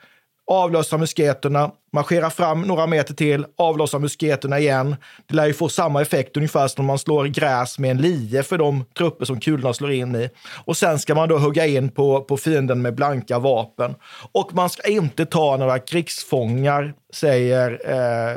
avlossar 0.47 0.97
musketerna, 0.97 1.71
marschera 1.93 2.29
fram 2.29 2.61
några 2.61 2.87
meter 2.87 3.13
till, 3.13 3.45
avlossa 3.57 3.99
musketerna 3.99 4.59
igen. 4.59 4.95
Det 5.27 5.35
lär 5.35 5.45
ju 5.45 5.53
få 5.53 5.69
samma 5.69 6.01
effekt 6.01 6.37
ungefär 6.37 6.67
som 6.67 6.81
om 6.81 6.85
man 6.85 6.99
slår 6.99 7.25
gräs 7.25 7.79
med 7.79 7.91
en 7.91 7.97
lie 7.97 8.43
för 8.43 8.57
de 8.57 8.85
trupper 8.97 9.25
som 9.25 9.39
kulorna 9.39 9.73
slår 9.73 9.91
in 9.91 10.15
i. 10.15 10.29
Och 10.65 10.77
sen 10.77 10.99
ska 10.99 11.15
man 11.15 11.29
då 11.29 11.37
hugga 11.37 11.65
in 11.65 11.89
på, 11.89 12.21
på 12.21 12.37
fienden 12.37 12.81
med 12.81 12.95
blanka 12.95 13.39
vapen. 13.39 13.95
Och 14.31 14.53
man 14.53 14.69
ska 14.69 14.89
inte 14.89 15.25
ta 15.25 15.57
några 15.57 15.79
krigsfångar, 15.79 16.93
säger 17.13 17.81
eh, 17.85 18.31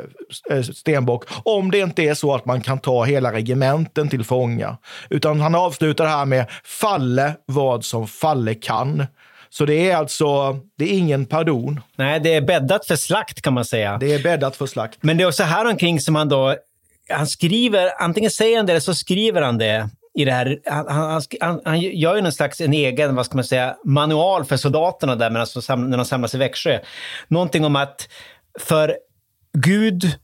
eh 0.57 0.63
Stenbock, 0.63 1.25
om 1.43 1.71
det 1.71 1.79
inte 1.79 2.03
är 2.03 2.13
så 2.13 2.35
att 2.35 2.45
man 2.45 2.61
kan 2.61 2.79
ta 2.79 3.03
hela 3.03 3.33
regementen 3.33 4.09
till 4.09 4.23
fånga. 4.23 4.77
Utan 5.09 5.39
han 5.39 5.55
avslutar 5.55 6.03
det 6.03 6.09
här 6.09 6.25
med 6.25 6.45
falle 6.63 7.33
vad 7.45 7.85
som 7.85 8.07
falle 8.07 8.53
kan. 8.53 9.05
Så 9.49 9.65
det 9.65 9.89
är 9.89 9.95
alltså, 9.95 10.59
det 10.77 10.85
är 10.85 10.97
ingen 10.97 11.25
pardon. 11.25 11.81
Nej, 11.95 12.19
det 12.19 12.33
är 12.33 12.41
bäddat 12.41 12.85
för 12.85 12.95
slakt 12.95 13.41
kan 13.41 13.53
man 13.53 13.65
säga. 13.65 13.97
Det 13.97 14.13
är 14.13 14.23
bäddat 14.23 14.55
för 14.55 14.65
slakt. 14.65 15.03
Men 15.03 15.17
det 15.17 15.23
är 15.23 15.27
också 15.27 15.43
här 15.43 15.65
omkring 15.65 15.99
som 15.99 16.15
han 16.15 16.29
då, 16.29 16.55
han 17.09 17.27
skriver, 17.27 18.01
antingen 18.01 18.31
säger 18.31 18.57
han 18.57 18.65
det 18.65 18.71
eller 18.71 18.79
så 18.79 18.95
skriver 18.95 19.41
han 19.41 19.57
det 19.57 19.89
i 20.13 20.25
det 20.25 20.31
här, 20.31 20.59
han, 20.65 20.87
han, 20.87 21.21
han, 21.39 21.61
han 21.65 21.81
gör 21.81 22.15
ju 22.15 22.21
någon 22.21 22.31
slags 22.31 22.61
en 22.61 22.73
egen, 22.73 23.15
vad 23.15 23.25
ska 23.25 23.35
man 23.35 23.43
säga, 23.43 23.75
manual 23.85 24.45
för 24.45 24.57
soldaterna 24.57 25.15
där 25.15 25.29
när 25.29 25.97
de 25.97 26.05
samlas 26.05 26.35
i 26.35 26.37
Växjö. 26.37 26.79
Någonting 27.27 27.65
om 27.65 27.75
att 27.75 28.09
för 28.59 28.97
Gud, 29.57 30.17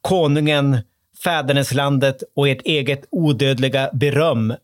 konungen, 0.00 0.78
fäderneslandet 1.24 2.22
och 2.36 2.48
ert 2.48 2.62
eget 2.64 3.04
odödliga 3.10 3.90
beröm 3.92 4.54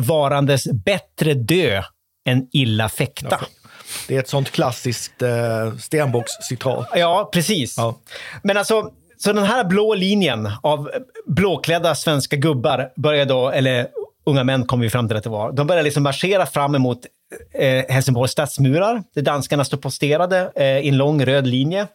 varandes 0.00 0.64
bättre 0.72 1.34
dö 1.34 1.82
än 2.28 2.46
illa 2.52 2.88
fäkta. 2.88 3.40
Det 4.08 4.16
är 4.16 4.20
ett 4.20 4.28
sånt 4.28 4.50
klassiskt 4.50 5.22
eh, 5.22 5.72
Stenbocks-citat. 5.78 6.86
Ja, 6.94 7.30
precis. 7.32 7.74
Ja. 7.76 7.98
Men 8.42 8.56
alltså, 8.56 8.90
så 9.18 9.32
den 9.32 9.44
här 9.44 9.64
blå 9.64 9.94
linjen 9.94 10.50
av 10.62 10.90
blåklädda 11.26 11.94
svenska 11.94 12.36
gubbar 12.36 12.90
börjar 12.96 13.24
då, 13.26 13.50
eller 13.50 13.86
unga 14.26 14.44
män 14.44 14.66
kommer 14.66 14.84
vi 14.84 14.90
fram 14.90 15.08
till 15.08 15.16
att 15.16 15.24
det 15.24 15.30
var, 15.30 15.52
de 15.52 15.66
börjar 15.66 15.82
liksom 15.82 16.02
marschera 16.02 16.46
fram 16.46 16.74
emot 16.74 16.98
eh, 17.54 17.84
Helsingborgs 17.88 18.32
stadsmurar, 18.32 19.02
där 19.14 19.22
danskarna 19.22 19.64
står 19.64 19.78
posterade 19.78 20.52
eh, 20.54 20.78
i 20.78 20.88
en 20.88 20.96
lång 20.96 21.24
röd 21.24 21.46
linje. 21.46 21.86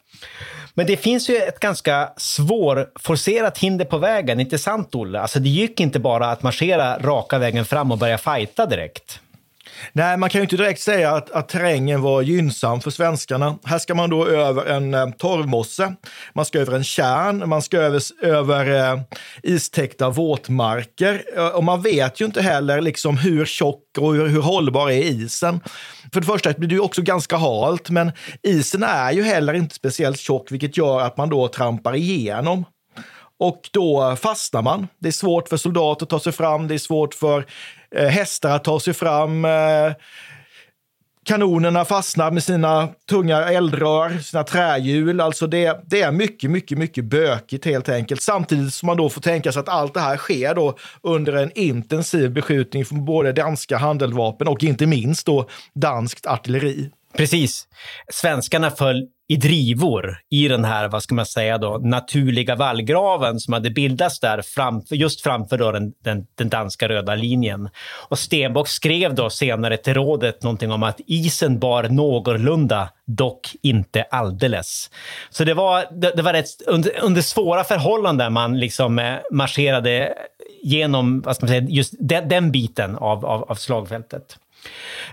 Men 0.74 0.86
det 0.86 0.98
finns 0.98 1.30
ju 1.30 1.38
ett 1.38 1.60
ganska 1.60 2.10
svårforcerat 2.18 3.58
hinder 3.58 3.86
på 3.86 3.98
vägen, 3.98 4.40
inte 4.40 4.58
sant 4.58 4.96
Olle? 4.96 5.20
Alltså 5.20 5.40
det 5.40 5.50
gick 5.50 5.80
inte 5.80 6.00
bara 6.00 6.32
att 6.32 6.44
marschera 6.44 7.00
raka 7.00 7.38
vägen 7.38 7.66
fram 7.66 7.92
och 7.92 7.98
börja 7.98 8.18
fighta 8.18 8.66
direkt. 8.66 9.20
Nej, 9.92 10.18
man 10.18 10.30
kan 10.30 10.40
ju 10.40 10.44
inte 10.44 10.58
direkt 10.58 10.82
säga 10.82 11.12
att, 11.12 11.32
att 11.32 11.50
terrängen 11.50 12.02
var 12.02 12.22
gynnsam 12.22 12.82
för 12.82 12.92
svenskarna. 12.92 13.58
Här 13.64 13.80
ska 13.80 13.96
man 13.96 14.10
då 14.10 14.28
över 14.28 14.66
en 14.66 14.94
eh, 14.94 15.10
torvmosse, 15.10 15.96
man 16.34 16.46
ska 16.46 16.60
över 16.60 16.76
en 16.76 16.84
kärn, 16.84 17.50
man 17.50 17.62
ska 17.62 17.78
över, 17.78 18.02
över 18.22 18.92
eh, 18.94 19.02
istäckta 19.44 20.10
våtmarker. 20.10 21.24
Eh, 21.36 21.48
och 21.48 21.64
man 21.64 21.82
vet 21.82 22.22
ju 22.22 22.26
inte 22.26 22.42
heller 22.42 22.82
liksom 22.82 23.18
hur 23.18 23.46
tjock 23.46 23.84
och 23.98 24.14
hur, 24.14 24.28
hur 24.28 24.42
hållbar 24.42 24.90
är 24.90 25.04
isen. 25.04 25.60
För 26.14 26.20
det 26.20 26.28
första 26.28 26.54
blir 26.54 26.70
det 26.70 26.76
ju 26.76 26.82
också 26.82 27.02
ganska 27.02 27.38
halt, 27.38 27.90
men 27.90 28.12
isen 28.44 28.84
är 28.84 29.12
ju 29.12 29.24
heller 29.24 29.54
inte 29.54 29.76
speciellt 29.76 30.20
tjock, 30.20 30.52
vilket 30.52 30.78
gör 30.78 31.02
att 31.02 31.18
man 31.18 31.30
då 31.30 31.48
trampar 31.48 31.96
igenom. 31.96 32.66
Och 33.44 33.70
då 33.72 34.16
fastnar 34.16 34.62
man. 34.62 34.88
Det 35.00 35.08
är 35.08 35.12
svårt 35.12 35.50
för 35.50 35.58
soldater 35.58 36.06
att 36.06 36.10
ta 36.10 36.20
sig 36.20 36.34
fram, 36.34 36.68
det 36.68 36.74
är 36.74 36.78
svårt 36.78 37.14
för 37.14 37.46
eh, 37.96 38.08
hästar 38.08 38.56
att 38.56 38.64
ta 38.64 38.80
sig 38.80 38.94
fram. 38.94 39.46
Eh, 39.46 39.92
kanonerna 41.26 41.86
fastnar 41.86 42.32
med 42.32 42.44
sina 42.44 42.88
tunga 43.10 43.38
eldrör, 43.50 44.18
sina 44.18 44.44
trähjul. 44.44 45.22
Alltså 45.22 45.48
det, 45.48 45.84
det 45.86 46.02
är 46.02 46.12
mycket, 46.12 46.52
mycket, 46.52 46.78
mycket 46.78 47.06
bökigt 47.06 47.66
helt 47.66 47.90
enkelt. 47.90 48.22
Samtidigt 48.22 48.74
som 48.74 48.88
man 48.88 48.98
då 48.98 49.10
får 49.10 49.22
tänka 49.22 49.52
sig 49.52 49.60
att 49.60 49.70
allt 49.70 49.94
det 49.94 50.00
här 50.00 50.18
sker 50.18 50.56
då 50.56 50.78
under 51.02 51.34
en 51.34 51.52
intensiv 51.56 52.32
beskjutning 52.32 52.86
från 52.86 53.06
både 53.06 53.32
danska 53.32 53.78
handeldvapen 53.78 54.48
och 54.48 54.64
inte 54.64 54.86
minst 54.86 55.26
då 55.26 55.50
danskt 55.74 56.26
artilleri. 56.26 56.90
Precis. 57.18 57.68
Svenskarna 58.12 58.72
föll 58.72 59.08
i 59.28 59.36
drivor 59.36 60.18
i 60.30 60.48
den 60.48 60.66
här, 60.66 60.88
vad 60.88 61.04
ska 61.04 61.16
man 61.16 61.26
säga 61.26 61.58
då, 61.58 61.78
naturliga 61.78 62.56
vallgraven 62.56 63.40
som 63.40 63.54
hade 63.54 63.70
bildats 63.70 64.20
där 64.20 64.42
framför, 64.42 64.96
just 64.96 65.22
framför 65.22 65.58
då 65.58 65.72
den, 65.72 65.94
den, 66.04 66.28
den, 66.36 66.50
danska 66.50 66.90
röda 66.90 67.16
linjen. 67.16 67.70
Och 68.10 68.20
Stenbock 68.20 68.68
skrev 68.68 69.16
då 69.16 69.30
senare 69.30 69.78
till 69.78 69.94
rådet 69.94 70.44
någonting 70.44 70.72
om 70.72 70.84
att 70.84 71.02
isen 71.08 71.60
bar 71.60 71.84
någorlunda, 71.84 72.90
dock 73.06 73.56
inte 73.62 74.04
alldeles. 74.04 74.90
Så 75.30 75.44
det 75.44 75.54
var, 75.54 75.86
det, 75.92 76.12
det 76.16 76.22
var 76.22 76.34
rätt, 76.34 76.62
under, 76.68 77.04
under 77.04 77.22
svåra 77.22 77.64
förhållanden 77.64 78.34
man 78.34 78.60
liksom 78.60 79.00
eh, 79.00 79.16
marscherade 79.32 80.14
genom, 80.64 81.22
vad 81.22 81.36
ska 81.36 81.46
man 81.46 81.50
säga, 81.50 81.68
just 81.70 81.94
den, 82.00 82.30
den 82.30 82.52
biten 82.52 82.96
av, 82.96 83.26
av, 83.26 83.44
av 83.44 83.56
slagfältet. 83.56 84.38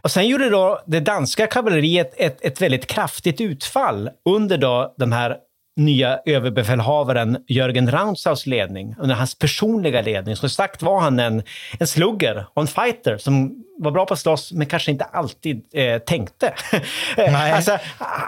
Och 0.03 0.11
sen 0.11 0.29
gjorde 0.29 0.51
då 0.51 0.81
det 0.87 1.01
danska 1.01 1.47
kavalleriet 1.47 2.15
ett, 2.17 2.45
ett 2.45 2.63
väldigt 2.63 2.87
kraftigt 2.87 3.41
utfall 3.41 4.11
under 4.25 4.59
då 4.59 4.95
den 4.99 5.13
här 5.13 5.37
nya 5.77 6.19
överbefälhavaren 6.27 7.45
Jörgen 7.49 7.91
Raunsaus 7.91 8.47
ledning, 8.47 8.95
under 8.99 9.15
hans 9.15 9.39
personliga 9.39 10.03
ledning. 10.03 10.37
Som 10.37 10.51
sagt 10.51 10.83
var 10.83 11.01
han 11.01 11.19
en, 11.21 11.43
en 11.79 11.87
slugger 11.87 12.47
och 12.55 12.63
en 12.63 12.69
fighter 12.69 13.19
som 13.19 13.65
var 13.79 13.91
bra 13.91 14.07
på 14.07 14.15
att 14.15 14.21
slåss, 14.21 14.53
men 14.53 14.67
kanske 14.67 14.91
inte 14.91 15.05
alltid 15.05 15.65
eh, 15.73 15.99
tänkte. 15.99 16.55
alltså, 17.55 17.79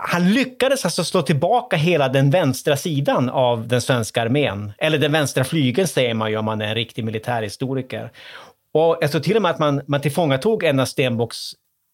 han 0.03 0.33
lyckades 0.33 0.85
alltså 0.85 1.05
slå 1.05 1.23
tillbaka 1.23 1.77
hela 1.77 2.09
den 2.09 2.31
vänstra 2.31 2.77
sidan 2.77 3.29
av 3.29 3.68
den 3.68 3.81
svenska 3.81 4.23
armén. 4.23 4.73
Eller 4.79 4.99
den 4.99 5.12
vänstra 5.12 5.45
flygeln 5.45 5.89
säger 5.89 6.14
man 6.14 6.31
ju 6.31 6.37
om 6.37 6.45
man 6.45 6.61
är 6.61 6.66
en 6.66 6.75
riktig 6.75 7.05
militärhistoriker. 7.05 8.11
Och 8.73 8.99
jag 9.01 9.11
tror 9.11 9.20
till 9.20 9.37
och 9.37 9.43
med 9.43 9.51
att 9.51 9.59
man, 9.59 9.83
man 9.87 10.01
tillfångatog 10.01 10.64
en 10.64 10.81
av 10.81 10.85
Stenbocks 10.87 11.53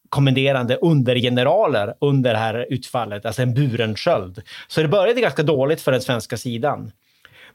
kommenderande 0.09 0.76
undergeneraler 0.76 1.95
under 2.01 2.33
det 2.33 2.39
här 2.39 2.66
utfallet, 2.70 3.26
alltså 3.26 3.43
en 3.43 3.55
Burensköld. 3.55 4.43
Så 4.68 4.83
det 4.83 4.89
började 4.89 5.20
ganska 5.20 5.43
dåligt 5.43 5.81
för 5.81 5.93
den 5.93 6.01
svenska 6.01 6.37
sidan. 6.37 6.93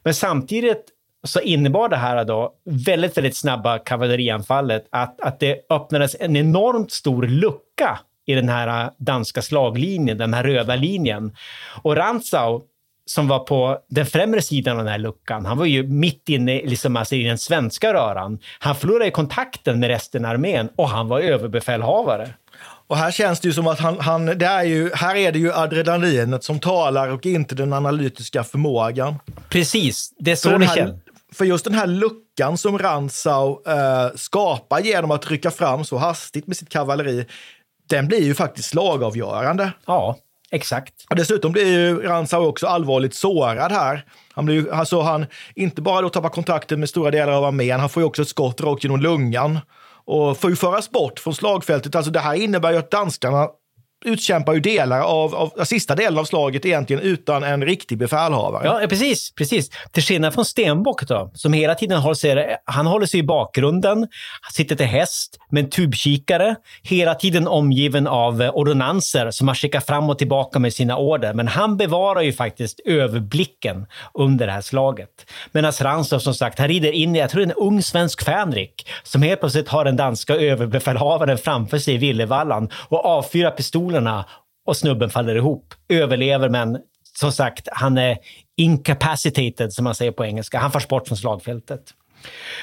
Men 0.02 0.14
samtidigt 0.14 0.84
så 1.24 1.40
innebar 1.40 1.88
det 1.88 1.96
här 1.96 2.24
då 2.24 2.52
väldigt, 2.64 3.16
väldigt 3.16 3.36
snabba 3.36 3.78
kavallerianfallet 3.78 4.86
att, 4.90 5.20
att 5.20 5.40
det 5.40 5.60
öppnades 5.70 6.16
en 6.20 6.36
enormt 6.36 6.92
stor 6.92 7.22
lucka 7.22 7.98
i 8.26 8.34
den 8.34 8.48
här 8.48 8.90
danska 8.96 9.42
slaglinjen, 9.42 10.18
den 10.18 10.34
här 10.34 10.44
röda 10.44 10.76
linjen. 10.76 11.36
Och 11.82 11.96
Rantzau 11.96 12.62
som 13.06 13.28
var 13.28 13.38
på 13.38 13.78
den 13.90 14.06
främre 14.06 14.42
sidan 14.42 14.78
av 14.78 14.84
den 14.84 14.92
här 14.92 14.98
luckan, 14.98 15.46
han 15.46 15.58
var 15.58 15.66
ju 15.66 15.82
mitt 15.82 16.28
inne 16.28 16.62
liksom, 16.64 16.96
alltså, 16.96 17.14
i 17.14 17.24
den 17.24 17.38
svenska 17.38 17.94
röran. 17.94 18.38
Han 18.58 18.76
förlorade 18.76 19.10
kontakten 19.10 19.80
med 19.80 19.88
resten 19.88 20.24
av 20.24 20.30
armén 20.30 20.68
och 20.76 20.88
han 20.88 21.08
var 21.08 21.20
överbefälhavare. 21.20 22.30
Och 22.86 22.96
här 22.96 23.10
känns 23.10 23.40
det 23.40 23.48
ju 23.48 23.54
som 23.54 23.66
att 23.66 23.80
han, 23.80 24.00
han, 24.00 24.26
det 24.26 24.46
är 24.46 24.64
ju, 24.64 24.90
här 24.94 25.16
är 25.16 25.32
det 25.32 25.38
ju 25.38 25.52
adrenalinet 25.52 26.44
som 26.44 26.60
talar 26.60 27.08
och 27.08 27.26
inte 27.26 27.54
den 27.54 27.72
analytiska 27.72 28.44
förmågan. 28.44 29.14
Precis, 29.48 30.10
det 30.18 30.32
är 30.32 30.36
så 30.36 30.58
det 30.58 30.74
känns. 30.74 31.00
För 31.32 31.44
just 31.44 31.64
den 31.64 31.74
här 31.74 31.86
luckan 31.86 32.58
som 32.58 32.78
Rantzau 32.78 33.62
eh, 33.66 34.10
skapar 34.16 34.80
genom 34.80 35.10
att 35.10 35.30
rycka 35.30 35.50
fram 35.50 35.84
så 35.84 35.96
hastigt 35.96 36.46
med 36.46 36.56
sitt 36.56 36.68
kavalleri, 36.68 37.26
den 37.88 38.08
blir 38.08 38.22
ju 38.22 38.34
faktiskt 38.34 38.68
slagavgörande. 38.68 39.72
Ja, 39.86 40.16
exakt. 40.54 40.94
Och 41.10 41.16
dessutom 41.16 41.52
blir 41.52 41.66
ju 41.66 42.02
Rantzau 42.02 42.46
också 42.46 42.66
allvarligt 42.66 43.14
sårad 43.14 43.72
här. 43.72 44.04
Han 44.34 44.44
blir 44.44 44.54
ju, 44.54 44.70
alltså 44.70 45.00
han 45.00 45.26
inte 45.54 45.82
bara 45.82 46.00
då 46.00 46.08
tappar 46.08 46.28
kontakten 46.28 46.80
med 46.80 46.88
stora 46.88 47.10
delar 47.10 47.32
av 47.32 47.44
armén, 47.44 47.80
han 47.80 47.88
får 47.88 48.02
ju 48.02 48.06
också 48.06 48.22
ett 48.22 48.28
skott 48.28 48.60
rakt 48.60 48.84
genom 48.84 49.00
lungan 49.00 49.58
och 50.06 50.38
får 50.38 50.50
ju 50.50 50.56
föras 50.56 50.90
bort 50.90 51.18
från 51.18 51.34
slagfältet. 51.34 51.94
Alltså 51.94 52.10
det 52.10 52.20
här 52.20 52.34
innebär 52.34 52.72
ju 52.72 52.78
att 52.78 52.90
danskarna 52.90 53.48
utkämpar 54.04 54.52
ju 54.54 54.60
delar 54.60 55.00
av, 55.00 55.34
av, 55.34 55.64
sista 55.64 55.94
delen 55.94 56.18
av 56.18 56.24
slaget 56.24 56.66
egentligen 56.66 57.02
utan 57.02 57.44
en 57.44 57.64
riktig 57.64 57.98
befälhavare. 57.98 58.64
Ja, 58.64 58.86
precis. 58.88 59.32
precis. 59.34 59.70
Till 59.92 60.02
skillnad 60.02 60.34
från 60.34 60.44
Stenbock 60.44 61.02
då, 61.08 61.30
som 61.34 61.52
hela 61.52 61.74
tiden 61.74 61.98
håller 61.98 62.14
sig, 62.14 62.56
han 62.64 62.86
håller 62.86 63.06
sig 63.06 63.20
i 63.20 63.22
bakgrunden, 63.22 63.98
han 64.40 64.52
sitter 64.52 64.76
till 64.76 64.86
häst 64.86 65.38
med 65.50 65.64
en 65.64 65.70
tubkikare, 65.70 66.56
hela 66.82 67.14
tiden 67.14 67.48
omgiven 67.48 68.06
av 68.06 68.42
eh, 68.42 68.50
ordonanser 68.50 69.30
som 69.30 69.48
han 69.48 69.54
skickar 69.54 69.80
fram 69.80 70.10
och 70.10 70.18
tillbaka 70.18 70.58
med 70.58 70.74
sina 70.74 70.96
order. 70.96 71.34
Men 71.34 71.48
han 71.48 71.76
bevarar 71.76 72.20
ju 72.20 72.32
faktiskt 72.32 72.80
överblicken 72.84 73.86
under 74.14 74.46
det 74.46 74.52
här 74.52 74.60
slaget. 74.60 75.30
Medan 75.52 75.72
Ransov 75.80 76.18
som 76.18 76.34
sagt, 76.34 76.58
han 76.58 76.68
rider 76.68 76.92
in 76.92 77.16
i, 77.16 77.18
jag 77.18 77.30
tror 77.30 77.40
det 77.40 77.46
är 77.46 77.54
en 77.56 77.66
ung 77.66 77.82
svensk 77.82 78.24
fänrik, 78.24 78.88
som 79.02 79.22
helt 79.22 79.40
plötsligt 79.40 79.68
har 79.68 79.84
den 79.84 79.96
danska 79.96 80.34
överbefälhavaren 80.34 81.38
framför 81.38 81.78
sig 81.78 81.94
i 81.94 81.98
Villevallan 81.98 82.68
och 82.88 83.04
avfyrar 83.04 83.50
pistolen 83.50 83.93
pistolerna 83.94 84.26
och 84.66 84.76
snubben 84.76 85.10
faller 85.10 85.34
ihop. 85.34 85.74
Överlever, 85.88 86.48
men 86.48 86.78
som 87.18 87.32
sagt, 87.32 87.68
han 87.72 87.98
är 87.98 88.18
incapacitated, 88.56 89.72
som 89.72 89.84
man 89.84 89.94
säger 89.94 90.12
på 90.12 90.24
engelska. 90.24 90.58
Han 90.58 90.72
förs 90.72 90.88
bort 90.88 91.08
från 91.08 91.16
slagfältet. 91.16 91.94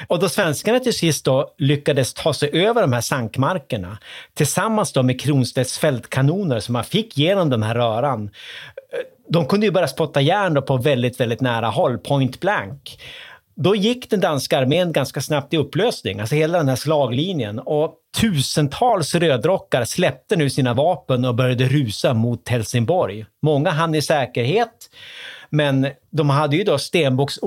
Och 0.08 0.18
då 0.18 0.28
svenskarna 0.28 0.80
till 0.80 0.92
sist 0.92 1.24
då 1.24 1.54
lyckades 1.58 2.14
ta 2.14 2.34
sig 2.34 2.50
över 2.52 2.80
de 2.80 2.92
här 2.92 3.00
sankmarkerna 3.00 3.98
tillsammans 4.34 4.92
då 4.92 5.02
med 5.02 5.20
Kronstedts 5.20 5.78
fältkanoner 5.78 6.60
som 6.60 6.72
man 6.72 6.84
fick 6.84 7.18
genom 7.18 7.50
den 7.50 7.62
här 7.62 7.74
röran. 7.74 8.30
Eh, 8.92 8.98
de 9.28 9.46
kunde 9.46 9.66
ju 9.66 9.72
börja 9.72 9.88
spotta 9.88 10.20
järn 10.20 10.62
på 10.62 10.76
väldigt, 10.76 11.20
väldigt 11.20 11.40
nära 11.40 11.68
håll, 11.68 11.98
point 11.98 12.40
blank. 12.40 12.98
Då 13.54 13.76
gick 13.76 14.10
den 14.10 14.20
danska 14.20 14.58
armén 14.58 14.92
ganska 14.92 15.20
snabbt 15.20 15.54
i 15.54 15.56
upplösning, 15.56 16.20
alltså 16.20 16.34
hela 16.34 16.58
den 16.58 16.68
här 16.68 16.76
slaglinjen. 16.76 17.58
Och 17.58 17.94
tusentals 18.20 19.14
rödrockar 19.14 19.84
släppte 19.84 20.36
nu 20.36 20.50
sina 20.50 20.74
vapen 20.74 21.24
och 21.24 21.34
började 21.34 21.64
rusa 21.64 22.14
mot 22.14 22.48
Helsingborg. 22.48 23.26
Många 23.42 23.70
hann 23.70 23.94
i 23.94 24.02
säkerhet, 24.02 24.90
men 25.50 25.88
de 26.10 26.30
hade 26.30 26.56
ju 26.56 26.64
då 26.64 26.78
Stenbocks 26.78 27.38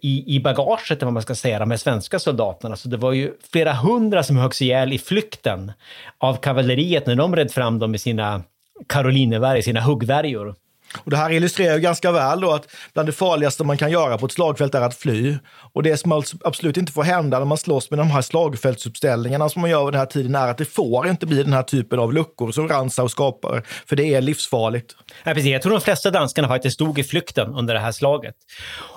i, 0.00 0.36
i 0.36 0.40
bagaget, 0.40 1.02
vad 1.02 1.12
man 1.12 1.22
ska 1.22 1.34
säga, 1.34 1.58
de 1.58 1.70
här 1.70 1.78
svenska 1.78 2.18
soldaterna. 2.18 2.76
Så 2.76 2.88
det 2.88 2.96
var 2.96 3.12
ju 3.12 3.32
flera 3.52 3.72
hundra 3.72 4.22
som 4.22 4.36
höggs 4.36 4.62
ihjäl 4.62 4.92
i 4.92 4.98
flykten 4.98 5.72
av 6.18 6.36
kavalleriet 6.36 7.06
när 7.06 7.14
de 7.14 7.36
red 7.36 7.52
fram 7.52 7.78
dem 7.78 7.90
med 7.90 8.00
sina 8.00 8.42
karolinervärjor, 8.86 9.62
sina 9.62 9.80
huggvärjor. 9.80 10.54
Och 10.98 11.10
det 11.10 11.16
här 11.16 11.30
illustrerar 11.30 11.78
ganska 11.78 12.12
väl 12.12 12.40
då 12.40 12.52
att 12.52 12.68
bland 12.92 13.08
det 13.08 13.12
farligaste 13.12 13.64
man 13.64 13.78
kan 13.78 13.90
göra 13.90 14.18
på 14.18 14.26
ett 14.26 14.32
slagfält 14.32 14.74
är 14.74 14.80
att 14.80 14.94
fly. 14.94 15.36
Och 15.72 15.82
det 15.82 15.96
som 15.96 16.22
absolut 16.44 16.76
inte 16.76 16.92
får 16.92 17.02
hända 17.02 17.38
när 17.38 17.46
man 17.46 17.58
slåss 17.58 17.90
med 17.90 17.98
de 17.98 18.10
här 18.10 18.22
slagfältsuppställningarna 18.22 19.48
som 19.48 19.60
man 19.60 19.70
gör 19.70 19.90
den 19.90 20.00
här 20.00 20.06
tiden 20.06 20.34
är 20.34 20.48
att 20.48 20.58
det 20.58 20.64
får 20.64 21.08
inte 21.08 21.26
bli 21.26 21.42
den 21.42 21.52
här 21.52 21.62
typen 21.62 21.98
av 21.98 22.12
luckor 22.12 22.52
som 22.52 22.68
Ransau 22.68 23.08
skapar, 23.08 23.62
för 23.86 23.96
det 23.96 24.14
är 24.14 24.20
livsfarligt. 24.20 24.96
Ja, 25.24 25.34
precis. 25.34 25.50
Jag 25.50 25.62
tror 25.62 25.72
de 25.72 25.80
flesta 25.80 26.10
danskarna 26.10 26.48
faktiskt 26.48 26.74
stod 26.74 26.98
i 26.98 27.04
flykten 27.04 27.54
under 27.54 27.74
det 27.74 27.80
här 27.80 27.92
slaget. 27.92 28.34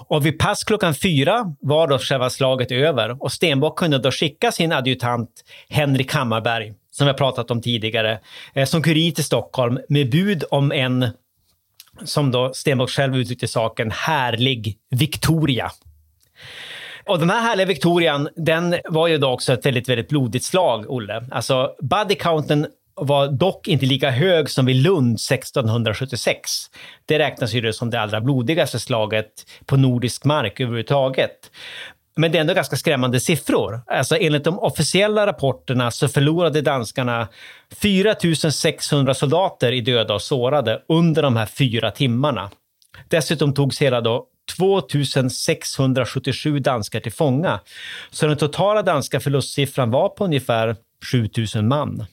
Och 0.07 0.25
vid 0.25 0.39
pass 0.39 0.63
klockan 0.63 0.95
fyra 0.95 1.55
var 1.59 1.87
då 1.87 1.99
själva 1.99 2.29
slaget 2.29 2.71
över 2.71 3.23
och 3.23 3.31
Stenbock 3.31 3.79
kunde 3.79 3.97
då 3.97 4.11
skicka 4.11 4.51
sin 4.51 4.71
adjutant 4.71 5.29
Henrik 5.69 6.13
Hammarberg, 6.13 6.73
som 6.91 7.05
vi 7.05 7.11
har 7.11 7.17
pratat 7.17 7.51
om 7.51 7.61
tidigare, 7.61 8.19
eh, 8.53 8.65
som 8.65 8.81
kurir 8.81 9.11
till 9.11 9.23
Stockholm 9.23 9.79
med 9.89 10.11
bud 10.11 10.43
om 10.51 10.71
en 10.71 11.09
som 12.03 12.31
då 12.31 12.53
Stenbock 12.53 12.89
själv 12.89 13.15
uttryckte 13.15 13.47
saken, 13.47 13.91
härlig 13.91 14.77
Victoria. 14.89 15.71
Och 17.05 17.19
den 17.19 17.29
här 17.29 17.41
härliga 17.41 17.65
Victorian, 17.67 18.29
den 18.35 18.75
var 18.85 19.07
ju 19.07 19.17
då 19.17 19.29
också 19.29 19.53
ett 19.53 19.65
väldigt, 19.65 19.89
väldigt 19.89 20.09
blodigt 20.09 20.43
slag, 20.43 20.85
Olle. 20.89 21.25
Alltså, 21.31 21.75
body 21.81 22.15
counten 22.15 22.67
var 22.95 23.27
dock 23.27 23.67
inte 23.67 23.85
lika 23.85 24.09
hög 24.09 24.49
som 24.49 24.65
vid 24.65 24.75
Lund 24.75 25.15
1676. 25.15 26.51
Det 27.05 27.19
räknas 27.19 27.53
ju 27.53 27.73
som 27.73 27.89
det 27.89 28.01
allra 28.01 28.21
blodigaste 28.21 28.79
slaget 28.79 29.27
på 29.65 29.77
nordisk 29.77 30.25
mark 30.25 30.59
överhuvudtaget. 30.59 31.51
Men 32.17 32.31
det 32.31 32.37
är 32.37 32.41
ändå 32.41 32.53
ganska 32.53 32.75
skrämmande 32.75 33.19
siffror. 33.19 33.81
Alltså 33.87 34.17
enligt 34.17 34.43
de 34.43 34.59
officiella 34.59 35.27
rapporterna 35.27 35.91
så 35.91 36.07
förlorade 36.07 36.61
danskarna 36.61 37.27
4 37.81 38.15
600 38.51 39.13
soldater 39.13 39.71
i 39.71 39.81
döda 39.81 40.13
och 40.13 40.21
sårade 40.21 40.81
under 40.87 41.21
de 41.21 41.35
här 41.35 41.45
fyra 41.45 41.91
timmarna. 41.91 42.49
Dessutom 43.09 43.53
togs 43.53 43.81
hela 43.81 44.01
då 44.01 44.25
2677 44.57 46.59
danskar 46.59 46.99
till 46.99 47.11
fånga. 47.11 47.59
Så 48.09 48.27
den 48.27 48.37
totala 48.37 48.81
danska 48.81 49.19
förlustsiffran 49.19 49.91
var 49.91 50.09
på 50.09 50.25
ungefär 50.25 50.75
7000 51.11 51.67
man. 51.67 52.05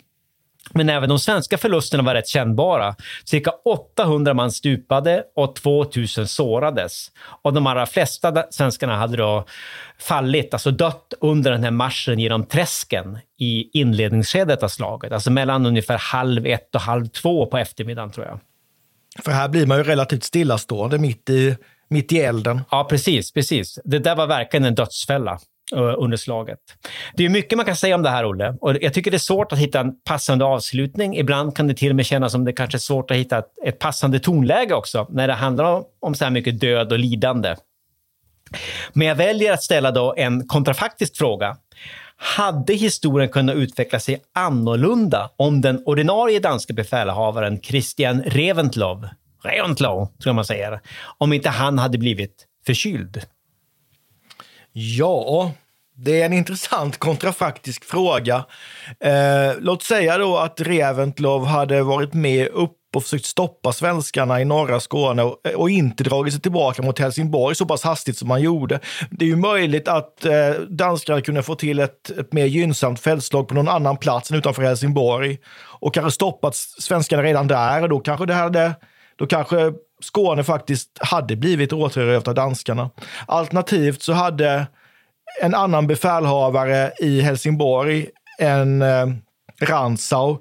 Men 0.70 0.88
även 0.88 1.08
de 1.08 1.18
svenska 1.18 1.58
förlusterna 1.58 2.02
var 2.02 2.14
rätt 2.14 2.28
kännbara. 2.28 2.96
Cirka 3.24 3.50
800 3.64 4.34
man 4.34 4.52
stupade 4.52 5.24
och 5.36 5.56
2000 5.56 6.28
sårades. 6.28 7.10
Och 7.42 7.52
de 7.52 7.66
allra 7.66 7.86
flesta 7.86 8.44
svenskarna 8.50 8.96
hade 8.96 9.16
då 9.16 9.44
fallit, 9.98 10.54
alltså 10.54 10.70
dött 10.70 11.14
under 11.20 11.50
den 11.50 11.64
här 11.64 11.70
marschen 11.70 12.18
genom 12.18 12.46
träsken 12.46 13.18
i 13.38 13.78
inledningsskedet 13.78 14.62
av 14.62 14.68
slaget. 14.68 15.12
Alltså 15.12 15.30
mellan 15.30 15.66
ungefär 15.66 15.98
halv 15.98 16.46
ett 16.46 16.74
och 16.74 16.80
halv 16.80 17.06
två 17.06 17.46
på 17.46 17.58
eftermiddagen 17.58 18.10
tror 18.10 18.26
jag. 18.26 18.40
För 19.24 19.32
här 19.32 19.48
blir 19.48 19.66
man 19.66 19.78
ju 19.78 19.84
relativt 19.84 20.24
stillastående 20.24 20.98
mitt 20.98 21.30
i, 21.30 21.56
mitt 21.88 22.12
i 22.12 22.18
elden. 22.18 22.60
Ja, 22.70 22.86
precis, 22.90 23.32
precis. 23.32 23.78
Det 23.84 23.98
där 23.98 24.16
var 24.16 24.26
verkligen 24.26 24.64
en 24.64 24.74
dödsfälla. 24.74 25.38
Under 25.72 26.16
slaget. 26.16 26.58
Det 27.14 27.24
är 27.24 27.28
mycket 27.28 27.56
man 27.56 27.66
kan 27.66 27.76
säga 27.76 27.94
om 27.94 28.02
det 28.02 28.10
här, 28.10 28.26
Olle. 28.26 28.56
Och 28.60 28.76
jag 28.80 28.94
tycker 28.94 29.10
det 29.10 29.16
är 29.16 29.18
svårt 29.18 29.52
att 29.52 29.58
hitta 29.58 29.80
en 29.80 29.92
passande 30.04 30.44
avslutning. 30.44 31.16
Ibland 31.16 31.56
kan 31.56 31.68
det 31.68 31.74
till 31.74 31.90
och 31.90 31.96
med 31.96 32.06
kännas 32.06 32.32
som 32.32 32.44
det 32.44 32.52
kanske 32.52 32.76
är 32.76 32.80
svårt 32.80 33.10
att 33.10 33.16
hitta 33.16 33.42
ett, 33.64 33.78
passande 33.78 34.18
tonläge 34.18 34.74
också, 34.74 35.06
när 35.10 35.28
det 35.28 35.34
handlar 35.34 35.64
om, 35.64 35.84
om 36.00 36.14
så 36.14 36.24
här 36.24 36.30
mycket 36.30 36.60
död 36.60 36.92
och 36.92 36.98
lidande. 36.98 37.56
Men 38.92 39.06
jag 39.06 39.14
väljer 39.14 39.52
att 39.52 39.62
ställa 39.62 39.90
då 39.90 40.14
en 40.16 40.46
kontrafaktisk 40.46 41.16
fråga. 41.16 41.56
Hade 42.16 42.74
historien 42.74 43.28
kunnat 43.28 43.56
utveckla 43.56 44.00
sig 44.00 44.22
annorlunda 44.34 45.30
om 45.36 45.60
den 45.60 45.82
ordinarie 45.86 46.40
danska 46.40 46.72
befälhavaren 46.72 47.60
Christian 47.60 48.22
Reventlow, 48.22 49.08
Reventlow 49.42 50.06
tror 50.06 50.12
jag 50.24 50.34
man 50.34 50.44
säger, 50.44 50.80
om 51.18 51.32
inte 51.32 51.50
han 51.50 51.78
hade 51.78 51.98
blivit 51.98 52.46
förkyld? 52.66 53.20
Ja, 54.76 55.52
det 55.96 56.20
är 56.20 56.26
en 56.26 56.32
intressant 56.32 56.98
kontrafaktisk 56.98 57.84
fråga. 57.84 58.44
Eh, 59.00 59.52
låt 59.58 59.82
säga 59.82 60.18
då 60.18 60.36
att 60.36 60.60
Reventlov 60.60 61.44
hade 61.44 61.82
varit 61.82 62.14
med 62.14 62.48
upp 62.48 62.76
och 62.94 63.02
försökt 63.02 63.24
stoppa 63.24 63.72
svenskarna 63.72 64.40
i 64.40 64.44
norra 64.44 64.80
Skåne 64.80 65.22
och, 65.22 65.46
och, 65.54 65.70
inte 65.70 66.04
dragit 66.04 66.32
sig 66.32 66.42
tillbaka 66.42 66.82
mot 66.82 66.98
Helsingborg 66.98 67.54
så 67.54 67.66
pass 67.66 67.82
hastigt 67.82 68.18
som 68.18 68.28
man 68.28 68.42
gjorde. 68.42 68.80
Det 69.10 69.24
är 69.24 69.28
ju 69.28 69.36
möjligt 69.36 69.88
att 69.88 70.24
eh, 70.24 70.50
danskarna 70.68 71.20
kunde 71.20 71.42
få 71.42 71.54
till 71.54 71.78
ett, 71.78 72.10
ett 72.10 72.32
mer 72.32 72.46
gynnsamt 72.46 73.00
fältslag 73.00 73.48
på 73.48 73.54
någon 73.54 73.68
annan 73.68 73.96
plats 73.96 74.30
än 74.30 74.36
utanför 74.36 74.62
Helsingborg 74.62 75.38
och 75.80 75.94
kanske 75.94 76.10
stoppat 76.10 76.54
svenskarna 76.56 77.22
redan 77.22 77.46
där. 77.46 77.82
Och 77.82 77.88
då 77.88 78.00
kanske 78.00 78.26
det 78.26 78.34
hade 78.34 78.74
då 79.16 79.26
kanske 79.26 79.72
Skåne 80.04 80.44
faktiskt 80.44 80.88
hade 81.00 81.36
blivit 81.36 81.72
återerövrat 81.72 82.28
av 82.28 82.34
danskarna. 82.34 82.90
Alternativt 83.26 84.02
så 84.02 84.12
hade 84.12 84.66
en 85.42 85.54
annan 85.54 85.86
befälhavare 85.86 86.92
i 87.00 87.20
Helsingborg, 87.20 88.06
en 88.38 88.82
eh, 88.82 89.06
Ransau, 89.60 90.38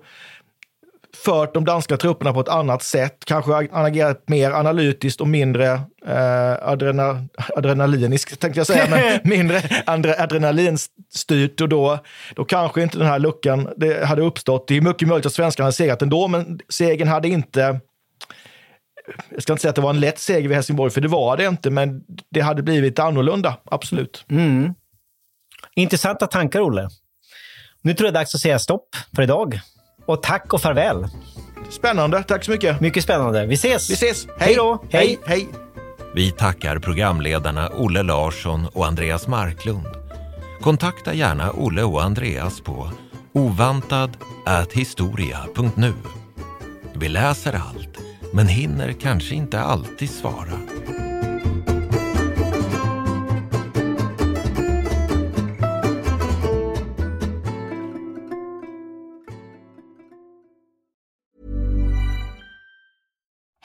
fört 1.26 1.54
de 1.54 1.66
danska 1.66 1.98
trupperna 1.98 2.34
på 2.34 2.40
ett 2.40 2.50
annat 2.50 2.84
sätt, 2.84 3.18
kanske 3.26 3.70
agerat 3.72 4.30
mer 4.30 4.52
analytiskt 4.52 5.22
och 5.22 5.28
mindre 5.28 5.72
eh, 6.08 6.54
adrena, 6.62 7.26
adrenaliniskt, 7.56 8.40
tänkte 8.40 8.60
jag 8.60 8.68
säga, 8.68 8.88
men 8.90 9.20
mindre 9.30 9.62
adrenalinstyrt 10.18 11.62
och 11.62 11.70
då, 11.70 12.00
då 12.36 12.46
kanske 12.46 12.82
inte 12.84 12.98
den 12.98 13.08
här 13.08 13.20
luckan 13.20 13.70
det 13.78 14.06
hade 14.06 14.22
uppstått. 14.22 14.68
Det 14.68 14.78
är 14.78 14.82
mycket 14.82 15.08
möjligt 15.08 15.26
att 15.26 15.34
svenskarna 15.34 15.66
hade 15.66 15.76
segrat 15.76 16.02
ändå, 16.02 16.28
men 16.28 16.60
segern 16.70 17.08
hade 17.08 17.28
inte 17.28 17.80
jag 19.30 19.44
ska 19.44 19.54
inte 19.54 19.62
säga 19.62 19.70
att 19.70 19.76
det 19.76 19.82
var 19.82 19.90
en 19.90 20.00
lätt 20.00 20.20
seger 20.20 20.50
vid 20.50 20.56
Helsingborg, 20.56 20.92
för 20.92 21.02
det 21.02 21.08
var 21.08 21.38
det 21.38 21.46
inte, 21.46 21.70
men 21.70 22.04
det 22.30 22.42
hade 22.42 22.64
blivit 22.64 23.00
annorlunda, 23.00 23.58
absolut. 23.66 24.26
Mm. 24.30 24.74
Intressanta 25.76 26.28
tankar, 26.28 26.62
Olle. 26.62 26.90
Nu 27.82 27.94
tror 27.94 28.08
jag 28.08 28.14
det 28.14 28.18
är 28.18 28.22
dags 28.22 28.36
att 28.36 28.42
säga 28.42 28.60
stopp 28.60 28.96
för 29.16 29.24
idag. 29.24 29.60
Och 30.06 30.24
tack 30.24 30.54
och 30.54 30.62
farväl. 30.62 31.08
Spännande. 31.70 32.24
Tack 32.24 32.44
så 32.44 32.52
mycket. 32.52 32.82
Mycket 32.82 33.04
spännande. 33.04 33.46
Vi 33.46 33.54
ses! 33.54 33.90
Vi 33.90 33.94
ses. 33.94 34.28
Hej 34.38 34.56
då! 34.56 34.84
Hej! 34.90 35.20
Hej! 35.26 35.48
Vi 36.16 36.32
tackar 36.32 36.80
programledarna 36.80 37.70
Olle 37.70 38.04
Larsson 38.04 38.68
och 38.74 38.86
Andreas 38.86 39.28
Marklund. 39.28 39.88
Kontakta 40.62 41.14
gärna 41.14 41.52
Olle 41.52 41.84
och 41.84 42.04
Andreas 42.04 42.62
på 42.62 42.92
ovantad.historia.nu. 43.34 45.94
Vi 46.96 47.10
läser 47.10 47.54
allt, 47.54 47.98
men 48.34 48.48
hinner 48.48 48.94
kanske 48.94 49.36
inte 49.36 49.60
alltid 49.60 50.10
svara. 50.10 50.60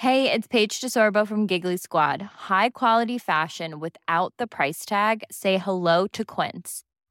Hey, 0.09 0.31
it's 0.31 0.47
Paige 0.47 0.81
DeSorbo 0.81 1.27
from 1.27 1.47
Giggly 1.47 1.77
Squad. 1.77 2.23
High 2.49 2.71
quality 2.71 3.19
fashion 3.19 3.81
without 3.81 4.33
the 4.39 4.47
price 4.47 4.85
tag. 4.87 5.25
Say 5.31 5.59
hello 5.59 6.07
to 6.12 6.25
Quince. 6.25 6.85